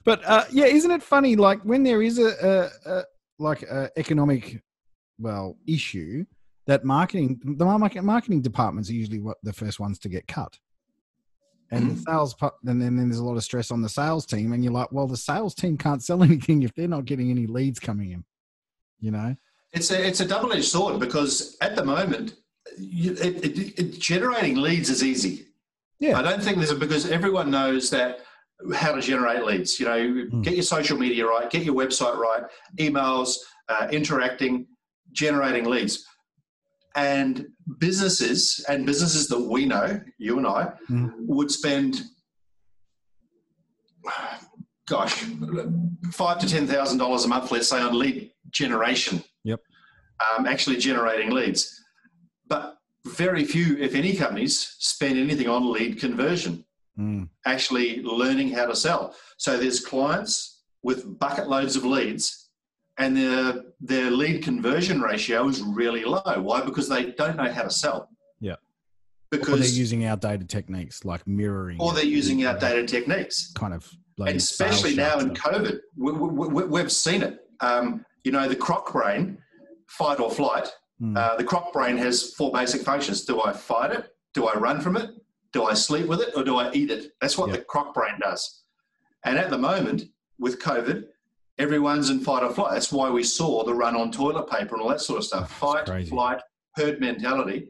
But 0.04 0.24
uh, 0.24 0.46
yeah, 0.52 0.66
isn't 0.66 0.92
it 0.92 1.02
funny? 1.02 1.36
Like 1.36 1.62
when 1.64 1.82
there 1.82 2.04
is 2.04 2.20
a, 2.20 2.70
a, 2.86 2.90
a 2.92 3.04
like 3.40 3.64
a 3.64 3.90
economic 3.98 4.62
well 5.18 5.58
issue, 5.68 6.26
that 6.68 6.84
marketing 6.84 7.40
the 7.58 7.66
market 7.66 8.04
marketing 8.04 8.42
departments 8.42 8.90
are 8.90 8.94
usually 8.94 9.20
what 9.20 9.38
the 9.44 9.54
first 9.54 9.80
ones 9.80 10.00
to 10.00 10.10
get 10.10 10.28
cut. 10.28 10.58
And 11.72 11.92
the 11.92 12.02
sales, 12.02 12.36
pu- 12.36 12.52
and 12.66 12.80
then, 12.82 12.96
then 12.96 13.10
there's 13.10 13.20
a 13.20 13.26
lot 13.26 13.38
of 13.38 13.44
stress 13.44 13.72
on 13.72 13.82
the 13.82 13.90
sales 13.90 14.26
team, 14.28 14.54
and 14.54 14.64
you're 14.64 14.72
like, 14.72 14.92
well, 14.92 15.08
the 15.08 15.18
sales 15.18 15.56
team 15.56 15.78
can't 15.78 16.02
sell 16.04 16.22
anything 16.30 16.62
if 16.64 16.74
they're 16.76 16.88
not 16.88 17.06
getting 17.06 17.32
any 17.32 17.48
leads 17.48 17.80
coming 17.80 18.12
in. 18.12 18.24
You 19.00 19.12
know, 19.12 19.36
It's 19.74 19.90
a 19.92 20.08
it's 20.08 20.20
a 20.20 20.26
double 20.28 20.54
edged 20.54 20.66
sword 20.66 21.00
because 21.00 21.58
at 21.62 21.76
the 21.76 21.84
moment, 21.84 22.36
you, 22.78 23.14
it, 23.14 23.44
it, 23.44 23.80
it, 23.80 24.00
generating 24.00 24.58
leads 24.58 24.90
is 24.90 25.04
easy. 25.04 25.48
Yeah. 26.00 26.18
I 26.20 26.22
don't 26.22 26.42
think 26.42 26.58
there's 26.58 26.72
a 26.72 26.76
because 26.76 27.10
everyone 27.10 27.50
knows 27.52 27.90
that 27.90 28.20
how 28.76 28.94
to 28.94 29.02
generate 29.02 29.44
leads. 29.44 29.80
You 29.80 29.86
know, 29.88 30.26
Hmm. 30.32 30.42
get 30.44 30.54
your 30.54 30.64
social 30.64 30.98
media 30.98 31.26
right, 31.28 31.50
get 31.50 31.64
your 31.64 31.76
website 31.76 32.16
right, 32.16 32.44
emails, 32.78 33.38
uh, 33.70 33.88
interacting. 33.92 34.68
generating 35.14 35.66
leads. 35.66 36.06
And 36.96 37.48
businesses 37.78 38.64
and 38.70 38.86
businesses 38.86 39.28
that 39.28 39.40
we 39.40 39.66
know, 39.66 40.02
you 40.18 40.38
and 40.38 40.48
I, 40.48 40.72
Mhm. 40.90 41.12
would 41.28 41.52
spend, 41.52 42.02
gosh, 44.88 45.26
five 46.12 46.40
to 46.40 46.48
ten 46.48 46.68
thousand 46.68 46.98
dollars 47.00 47.26
a 47.26 47.28
month, 47.28 47.52
let's 47.52 47.68
say, 47.68 47.82
on 47.82 47.98
lead 47.98 48.32
generation. 48.52 49.24
Yep. 49.44 49.60
Um, 50.38 50.46
actually 50.46 50.78
generating 50.78 51.32
leads, 51.32 51.82
but 52.48 52.78
very 53.06 53.44
few, 53.44 53.78
if 53.78 53.94
any, 53.94 54.16
companies 54.16 54.76
spend 54.80 55.18
anything 55.20 55.48
on 55.50 55.72
lead 55.72 56.00
conversion 56.00 56.64
Mm. 56.98 57.30
actually 57.46 58.02
learning 58.04 58.52
how 58.52 58.66
to 58.66 58.76
sell. 58.76 59.14
So 59.38 59.58
there's 59.58 59.82
clients 59.86 60.62
with 60.82 61.20
bucket 61.20 61.50
loads 61.50 61.76
of 61.76 61.84
leads 61.84 62.45
and 62.98 63.16
their 63.18 63.64
their 63.80 64.10
lead 64.12 64.44
conversion 64.44 65.02
ratio 65.02 65.48
is 65.48 65.62
really 65.62 66.04
low. 66.06 66.22
Why? 66.38 66.62
Because 66.62 66.88
they 66.90 67.12
don't 67.12 67.38
know 67.38 67.52
how 67.52 67.64
to 67.64 67.70
sell. 67.70 68.10
Yeah. 68.40 68.54
Or 68.54 68.58
Because 69.32 69.60
they're 69.60 69.80
using 69.80 70.06
outdated 70.06 70.50
techniques 70.50 71.04
like 71.06 71.26
mirroring. 71.28 71.78
or 71.80 71.94
they're 71.94 72.04
using 72.06 72.44
outdated 72.46 72.88
techniques. 72.88 73.52
kind 73.54 73.74
of. 73.74 73.90
bloody 74.18 74.32
And 74.32 74.38
especially 74.40 74.96
now 74.96 75.20
in 75.20 75.36
stuff. 75.36 75.54
COVID, 75.56 75.80
we, 75.98 76.12
we, 76.14 76.48
we, 76.48 76.64
we've 76.66 76.92
seen 76.92 77.22
it. 77.22 77.40
Um, 77.60 78.06
you 78.24 78.32
know, 78.32 78.48
the 78.48 78.56
croc 78.56 78.92
brain, 78.94 79.38
fight 79.88 80.20
or 80.20 80.32
flight. 80.32 80.70
Mm. 81.02 81.18
Uh, 81.18 81.36
the 81.36 81.44
croc 81.44 81.74
brain 81.74 81.98
has 81.98 82.34
four 82.34 82.52
basic 82.52 82.82
functions. 82.82 83.26
Do 83.26 83.42
I 83.44 83.52
fight 83.52 83.92
it? 83.92 84.08
Do 84.34 84.48
I 84.48 84.56
run 84.58 84.80
from 84.80 84.96
it? 84.98 85.10
Do 85.52 85.64
I 85.66 85.74
sleep 85.74 86.08
with 86.08 86.22
it? 86.22 86.30
Or 86.36 86.44
do 86.44 86.56
I 86.58 86.72
eat 86.72 86.90
it? 86.92 87.12
That's 87.22 87.38
what 87.38 87.50
Yeah. 87.50 87.58
the 87.58 87.62
croc 87.64 87.94
brain 87.94 88.16
does. 88.22 88.64
And 89.26 89.38
at 89.38 89.50
the 89.50 89.58
moment, 89.58 90.04
with 90.40 90.60
COVID, 90.62 91.06
everyone's 91.58 92.10
in 92.10 92.20
fight 92.20 92.44
or 92.44 92.54
flight. 92.54 92.74
That's 92.74 92.92
why 92.92 93.10
we 93.10 93.24
saw 93.24 93.64
the 93.64 93.74
run 93.74 93.96
on 93.96 94.12
toilet 94.12 94.50
paper 94.50 94.76
and 94.76 94.82
all 94.84 94.90
that 94.90 95.02
sort 95.02 95.20
of 95.20 95.26
stuff. 95.26 95.52
Fight, 95.52 96.08
flight, 96.08 96.42
herd 96.76 97.00
mentality. 97.00 97.70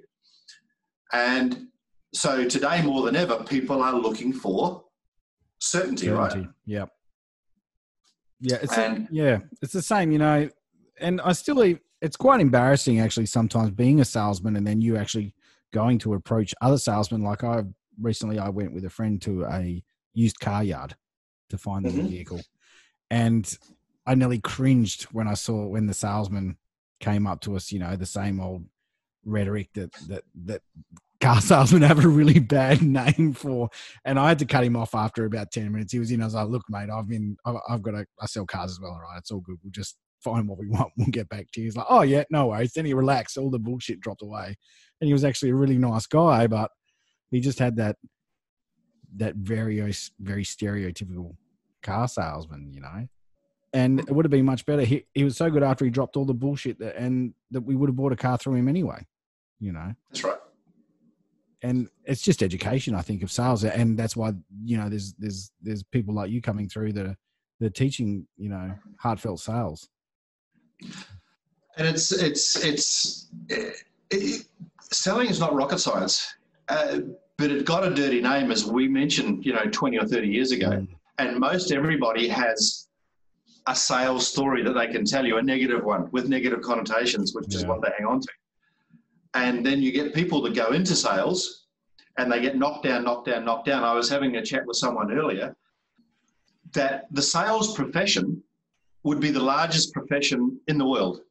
And 1.13 1.67
so 2.13 2.47
today, 2.47 2.81
more 2.81 3.03
than 3.03 3.15
ever, 3.15 3.43
people 3.43 3.81
are 3.81 3.93
looking 3.93 4.33
for 4.33 4.83
certainty, 5.59 6.09
right? 6.09 6.47
Yeah. 6.65 6.85
Yeah, 8.39 8.57
it's 8.61 8.77
And- 8.77 9.07
yeah, 9.11 9.39
it's 9.61 9.73
the 9.73 9.81
same, 9.81 10.11
you 10.11 10.17
know. 10.19 10.49
And 10.99 11.21
I 11.21 11.33
still, 11.33 11.61
it's 12.01 12.17
quite 12.17 12.41
embarrassing 12.41 12.99
actually 12.99 13.25
sometimes 13.27 13.71
being 13.71 13.99
a 13.99 14.05
salesman 14.05 14.55
and 14.55 14.65
then 14.65 14.81
you 14.81 14.97
actually 14.97 15.33
going 15.73 15.99
to 15.99 16.13
approach 16.13 16.53
other 16.61 16.77
salesmen. 16.77 17.21
Like 17.23 17.43
I 17.43 17.63
recently, 17.99 18.39
I 18.39 18.49
went 18.49 18.73
with 18.73 18.85
a 18.85 18.89
friend 18.89 19.21
to 19.23 19.45
a 19.45 19.83
used 20.13 20.39
car 20.39 20.63
yard 20.63 20.95
to 21.49 21.57
find 21.57 21.85
a 21.85 21.91
Mhm. 21.91 22.09
vehicle, 22.09 22.41
and 23.11 23.57
I 24.05 24.15
nearly 24.15 24.39
cringed 24.39 25.03
when 25.05 25.27
I 25.27 25.33
saw 25.33 25.65
when 25.65 25.87
the 25.87 25.93
salesman 25.93 26.57
came 26.99 27.27
up 27.27 27.41
to 27.41 27.55
us. 27.55 27.71
You 27.71 27.79
know, 27.79 27.95
the 27.95 28.05
same 28.05 28.39
old 28.39 28.65
rhetoric 29.25 29.69
that 29.73 29.91
that 30.07 30.23
that 30.45 30.61
car 31.21 31.41
salesmen 31.41 31.81
have 31.81 32.03
a 32.03 32.07
really 32.07 32.39
bad 32.39 32.81
name 32.81 33.33
for 33.33 33.69
and 34.03 34.19
I 34.19 34.29
had 34.29 34.39
to 34.39 34.45
cut 34.45 34.63
him 34.63 34.75
off 34.75 34.95
after 34.95 35.25
about 35.25 35.51
10 35.51 35.71
minutes. 35.71 35.93
He 35.93 35.99
was 35.99 36.11
in, 36.11 36.21
I 36.21 36.25
was 36.25 36.35
like, 36.35 36.47
look, 36.47 36.63
mate, 36.69 36.89
I've 36.89 37.07
been, 37.07 37.37
I've, 37.45 37.55
I've 37.67 37.81
got 37.81 37.95
a, 37.95 38.05
I 38.21 38.25
sell 38.25 38.45
cars 38.45 38.71
as 38.71 38.79
well. 38.79 38.91
All 38.91 39.01
right. 39.01 39.17
It's 39.17 39.31
all 39.31 39.39
good. 39.39 39.57
We'll 39.63 39.71
just 39.71 39.97
find 40.23 40.47
what 40.47 40.59
we 40.59 40.67
want. 40.67 40.91
We'll 40.97 41.07
get 41.07 41.29
back 41.29 41.47
to 41.53 41.61
you. 41.61 41.65
He's 41.65 41.75
like, 41.75 41.87
oh, 41.89 42.01
yeah, 42.01 42.23
no 42.29 42.47
worries. 42.47 42.73
Then 42.73 42.85
he 42.85 42.93
relaxed. 42.93 43.37
All 43.37 43.49
the 43.49 43.59
bullshit 43.59 43.99
dropped 43.99 44.21
away. 44.21 44.55
And 45.01 45.07
he 45.07 45.13
was 45.13 45.25
actually 45.25 45.51
a 45.51 45.55
really 45.55 45.77
nice 45.77 46.05
guy, 46.05 46.47
but 46.47 46.71
he 47.31 47.39
just 47.39 47.59
had 47.59 47.77
that, 47.77 47.97
that 49.17 49.35
very, 49.35 49.79
very 50.19 50.43
stereotypical 50.43 51.35
car 51.81 52.07
salesman, 52.07 52.71
you 52.73 52.81
know? 52.81 53.07
And 53.75 53.99
it 53.99 54.11
would 54.11 54.25
have 54.25 54.31
been 54.31 54.45
much 54.45 54.65
better. 54.65 54.83
He, 54.83 55.05
he 55.13 55.23
was 55.23 55.35
so 55.35 55.49
good 55.49 55.61
after 55.61 55.83
he 55.85 55.91
dropped 55.91 56.15
all 56.15 56.25
the 56.25 56.33
bullshit 56.33 56.79
that, 56.79 56.95
and 56.95 57.33
that 57.51 57.61
we 57.61 57.75
would 57.75 57.89
have 57.89 57.95
bought 57.95 58.13
a 58.13 58.15
car 58.15 58.37
through 58.37 58.55
him 58.55 58.67
anyway, 58.69 59.05
you 59.59 59.71
know? 59.73 59.93
That's 60.09 60.23
right. 60.23 60.37
and 61.61 61.89
it's 62.03 62.21
just 62.21 62.43
education 62.43 62.93
i 62.93 63.01
think 63.01 63.23
of 63.23 63.31
sales 63.31 63.63
and 63.63 63.97
that's 63.97 64.15
why 64.15 64.33
you 64.63 64.77
know 64.77 64.87
there's 64.89 65.13
there's 65.13 65.51
there's 65.61 65.83
people 65.83 66.13
like 66.13 66.29
you 66.29 66.41
coming 66.41 66.69
through 66.69 66.93
that 66.93 67.05
are 67.05 67.17
they're 67.59 67.69
teaching 67.69 68.27
you 68.37 68.49
know 68.49 68.73
heartfelt 68.99 69.39
sales 69.39 69.89
And 71.77 71.87
it's 71.87 72.11
it's 72.11 72.63
it's 72.63 73.27
it, 73.49 73.75
it, 74.11 74.45
selling 74.91 75.29
is 75.29 75.39
not 75.39 75.53
rocket 75.53 75.79
science, 75.79 76.35
uh, 76.69 76.99
but 77.37 77.51
it 77.51 77.65
got 77.65 77.85
a 77.85 77.93
dirty 77.93 78.21
name 78.21 78.51
as 78.51 78.65
we 78.65 78.87
mentioned, 78.87 79.45
you 79.45 79.53
know, 79.53 79.65
twenty 79.71 79.97
or 79.97 80.05
thirty 80.05 80.27
years 80.27 80.51
ago. 80.51 80.69
Mm. 80.69 80.87
And 81.17 81.39
most 81.39 81.71
everybody 81.71 82.27
has 82.27 82.87
a 83.67 83.75
sales 83.75 84.27
story 84.27 84.61
that 84.63 84.73
they 84.73 84.87
can 84.87 85.05
tell 85.05 85.25
you, 85.25 85.37
a 85.37 85.41
negative 85.41 85.83
one 85.83 86.09
with 86.11 86.29
negative 86.29 86.61
connotations, 86.61 87.33
which 87.33 87.53
is 87.55 87.65
what 87.65 87.81
they 87.81 87.89
hang 87.97 88.07
on 88.07 88.19
to. 88.21 88.27
And 89.33 89.65
then 89.65 89.81
you 89.81 89.91
get 89.91 90.13
people 90.13 90.41
that 90.43 90.53
go 90.55 90.71
into 90.71 90.95
sales 90.95 91.65
and 92.17 92.31
they 92.31 92.39
get 92.39 92.57
knocked 92.57 92.83
down, 92.83 93.03
knocked 93.03 93.27
down, 93.27 93.43
knocked 93.43 93.65
down. 93.65 93.83
I 93.83 93.93
was 93.93 94.07
having 94.09 94.35
a 94.37 94.45
chat 94.45 94.65
with 94.65 94.77
someone 94.77 95.11
earlier 95.11 95.55
that 96.73 97.07
the 97.11 97.21
sales 97.21 97.73
profession 97.73 98.41
would 99.03 99.19
be 99.19 99.31
the 99.31 99.39
largest 99.39 99.93
profession 99.93 100.59
in 100.67 100.77
the 100.77 100.85
world. 100.85 101.21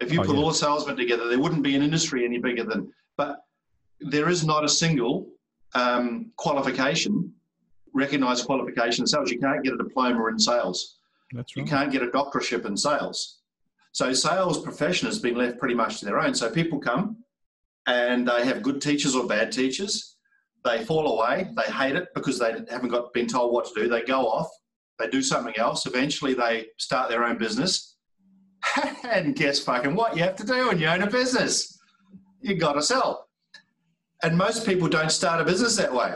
If 0.00 0.12
you 0.12 0.20
Oh, 0.20 0.24
put 0.24 0.36
yeah. 0.36 0.42
all 0.42 0.52
salesmen 0.52 0.96
together, 0.96 1.28
there 1.28 1.38
wouldn't 1.38 1.62
be 1.62 1.76
an 1.76 1.82
industry 1.82 2.24
any 2.24 2.38
bigger 2.38 2.64
than. 2.64 2.92
But 3.16 3.44
there 4.00 4.28
is 4.28 4.44
not 4.44 4.64
a 4.64 4.68
single 4.68 5.28
um, 5.74 6.32
qualification, 6.36 7.32
recognized 7.94 8.46
qualification 8.46 9.02
in 9.02 9.06
sales. 9.06 9.30
You 9.30 9.38
can't 9.38 9.62
get 9.62 9.74
a 9.74 9.76
diploma 9.76 10.26
in 10.26 10.38
sales. 10.38 10.98
That's 11.32 11.56
right. 11.56 11.64
You 11.64 11.70
can't 11.70 11.92
get 11.92 12.02
a 12.02 12.08
doctorship 12.08 12.64
in 12.66 12.76
sales. 12.76 13.38
So 13.92 14.12
sales 14.12 14.62
profession 14.62 15.06
has 15.06 15.18
been 15.18 15.36
left 15.36 15.58
pretty 15.58 15.74
much 15.74 16.00
to 16.00 16.06
their 16.06 16.18
own. 16.18 16.34
So 16.34 16.50
people 16.50 16.78
come 16.78 17.18
and 17.86 18.26
they 18.26 18.44
have 18.46 18.62
good 18.62 18.80
teachers 18.80 19.14
or 19.14 19.26
bad 19.26 19.52
teachers. 19.52 20.16
They 20.64 20.84
fall 20.84 21.18
away. 21.18 21.48
They 21.56 21.72
hate 21.72 21.96
it 21.96 22.08
because 22.14 22.38
they 22.38 22.52
haven't 22.70 22.88
got 22.88 23.12
been 23.12 23.26
told 23.26 23.52
what 23.52 23.66
to 23.66 23.74
do. 23.74 23.88
They 23.88 24.02
go 24.02 24.26
off. 24.26 24.48
They 24.98 25.08
do 25.08 25.22
something 25.22 25.56
else. 25.58 25.86
Eventually, 25.86 26.34
they 26.34 26.66
start 26.78 27.10
their 27.10 27.24
own 27.24 27.36
business. 27.36 27.96
and 29.10 29.34
guess 29.34 29.58
fucking 29.58 29.94
what 29.94 30.16
you 30.16 30.22
have 30.22 30.36
to 30.36 30.46
do 30.46 30.68
when 30.68 30.78
you 30.78 30.86
own 30.86 31.02
a 31.02 31.10
business? 31.10 31.78
You 32.40 32.54
got 32.54 32.74
to 32.74 32.82
sell. 32.82 33.28
And 34.22 34.38
most 34.38 34.64
people 34.64 34.88
don't 34.88 35.10
start 35.10 35.40
a 35.40 35.44
business 35.44 35.76
that 35.76 35.92
way. 35.92 36.14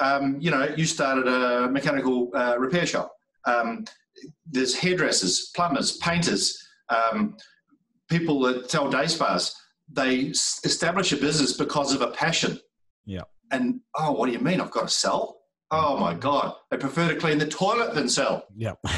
Um, 0.00 0.38
you 0.40 0.50
know, 0.50 0.74
you 0.76 0.86
started 0.86 1.28
a 1.28 1.68
mechanical 1.68 2.30
uh, 2.34 2.56
repair 2.58 2.86
shop. 2.86 3.14
Um, 3.44 3.84
there's 4.46 4.74
hairdressers, 4.74 5.50
plumbers, 5.54 5.96
painters, 5.98 6.58
um, 6.88 7.36
people 8.08 8.40
that 8.40 8.70
sell 8.70 8.90
day 8.90 9.06
spas. 9.06 9.54
They 9.92 10.28
s- 10.30 10.60
establish 10.64 11.12
a 11.12 11.16
business 11.16 11.52
because 11.56 11.94
of 11.94 12.02
a 12.02 12.08
passion. 12.12 12.58
Yeah. 13.04 13.22
And 13.50 13.80
oh, 13.98 14.12
what 14.12 14.26
do 14.26 14.32
you 14.32 14.38
mean? 14.38 14.60
I've 14.60 14.70
got 14.70 14.88
to 14.88 14.94
sell? 14.94 15.40
Oh 15.70 15.96
my 15.98 16.14
God. 16.14 16.54
They 16.70 16.76
prefer 16.76 17.08
to 17.08 17.16
clean 17.16 17.38
the 17.38 17.46
toilet 17.46 17.94
than 17.94 18.08
sell. 18.08 18.44
yep 18.56 18.78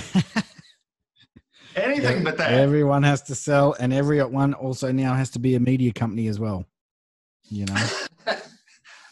Anything 1.77 2.23
but 2.23 2.37
that. 2.39 2.53
everyone 2.53 3.03
has 3.03 3.23
to 3.23 3.35
sell 3.35 3.75
and 3.81 3.93
everyone 3.93 4.55
also 4.55 4.93
now 4.93 5.15
has 5.15 5.31
to 5.31 5.41
be 5.41 5.57
a 5.57 5.61
media 5.61 5.93
company 5.93 6.29
as 6.29 6.39
well 6.39 6.65
you 7.49 7.65
know 7.67 7.87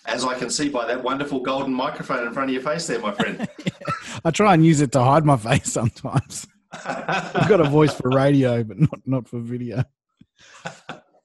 As 0.05 0.25
I 0.25 0.39
can 0.39 0.51
see 0.51 0.69
by 0.69 0.87
that 0.87 1.03
wonderful 1.03 1.41
golden 1.41 1.73
microphone 1.73 2.27
in 2.27 2.33
front 2.33 2.51
of 2.51 2.55
your 2.55 2.63
face 2.63 2.87
there, 2.87 2.99
my 2.99 3.13
friend. 3.13 3.49
i 4.25 4.31
try 4.31 4.55
and 4.55 4.65
use 4.65 4.81
it 4.81 4.93
to 4.93 5.03
hide 5.03 5.25
my 5.25 5.37
face 5.37 5.73
sometimes 5.73 6.47
i've 6.85 7.49
got 7.49 7.61
a 7.61 7.69
voice 7.69 7.93
for 7.93 8.09
radio 8.11 8.63
but 8.63 8.79
not 8.79 9.01
not 9.05 9.29
for 9.29 9.41
video 9.41 9.83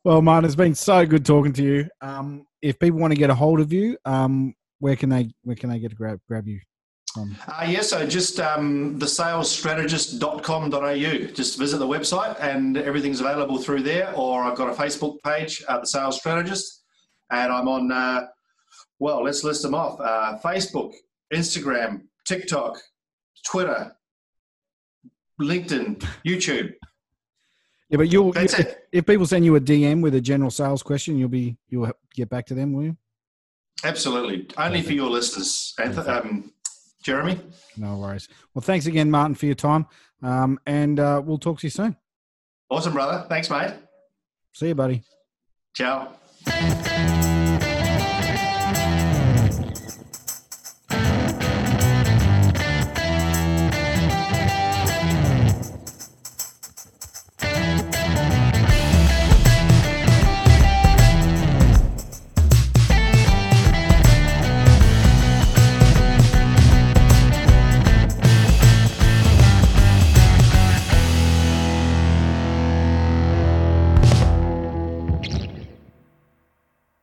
well 0.03 0.21
martin 0.21 0.45
it's 0.45 0.55
been 0.55 0.75
so 0.75 1.05
good 1.05 1.25
talking 1.25 1.53
to 1.53 1.63
you 1.63 1.87
um 2.01 2.45
if 2.61 2.77
people 2.79 2.99
want 2.99 3.11
to 3.11 3.17
get 3.17 3.29
a 3.29 3.35
hold 3.35 3.59
of 3.59 3.71
you 3.71 3.97
um 4.05 4.53
where 4.79 4.95
can 4.95 5.09
they 5.09 5.29
where 5.43 5.55
can 5.55 5.69
they 5.69 5.79
get 5.79 5.89
to 5.89 5.95
grab 5.95 6.19
grab 6.27 6.47
you 6.47 6.59
from 7.13 7.35
Uh, 7.47 7.65
yeah, 7.67 7.81
so 7.81 8.05
just 8.05 8.39
um, 8.39 8.99
thesalesstrategist.com.au. 8.99 11.33
Just 11.33 11.57
visit 11.57 11.77
the 11.77 11.87
website 11.87 12.37
and 12.41 12.77
everything's 12.77 13.21
available 13.21 13.57
through 13.57 13.81
there. 13.81 14.13
Or 14.13 14.43
I've 14.43 14.57
got 14.57 14.69
a 14.69 14.73
Facebook 14.73 15.17
page, 15.23 15.63
uh, 15.67 15.79
The 15.79 15.87
Sales 15.87 16.19
Strategist, 16.19 16.83
and 17.31 17.51
I'm 17.51 17.67
on, 17.69 17.91
uh, 17.91 18.27
well, 18.99 19.23
let's 19.23 19.43
list 19.43 19.61
them 19.61 19.75
off 19.75 19.99
uh, 19.99 20.37
Facebook, 20.43 20.93
Instagram, 21.33 22.01
TikTok, 22.27 22.77
Twitter, 23.45 23.95
LinkedIn, 25.41 26.03
YouTube. 26.25 26.73
yeah 27.89 27.97
but 27.97 28.11
you'll 28.11 28.31
That's 28.31 28.53
if, 28.53 28.59
it. 28.59 28.87
if 28.91 29.05
people 29.05 29.25
send 29.27 29.45
you 29.45 29.55
a 29.55 29.61
dm 29.61 30.01
with 30.01 30.15
a 30.15 30.21
general 30.21 30.49
sales 30.49 30.81
question 30.81 31.15
you'll 31.17 31.29
be 31.29 31.57
you'll 31.69 31.91
get 32.15 32.27
back 32.27 32.47
to 32.47 32.55
them 32.55 32.73
will 32.73 32.83
you 32.83 32.97
Absolutely. 33.83 34.47
Only 34.57 34.81
for 34.81 34.93
your 34.93 35.09
listeners, 35.09 35.73
Anth- 35.79 36.07
um, 36.07 36.51
Jeremy. 37.03 37.39
No 37.77 37.97
worries. 37.97 38.27
Well, 38.53 38.61
thanks 38.61 38.87
again, 38.87 39.11
Martin, 39.11 39.35
for 39.35 39.45
your 39.45 39.55
time. 39.55 39.85
Um, 40.23 40.59
and 40.65 40.99
uh, 40.99 41.21
we'll 41.23 41.37
talk 41.37 41.59
to 41.59 41.67
you 41.67 41.71
soon. 41.71 41.95
Awesome, 42.69 42.93
brother. 42.93 43.25
Thanks, 43.29 43.49
mate. 43.49 43.73
See 44.53 44.69
you, 44.69 44.75
buddy. 44.75 45.03
Ciao. 45.75 46.13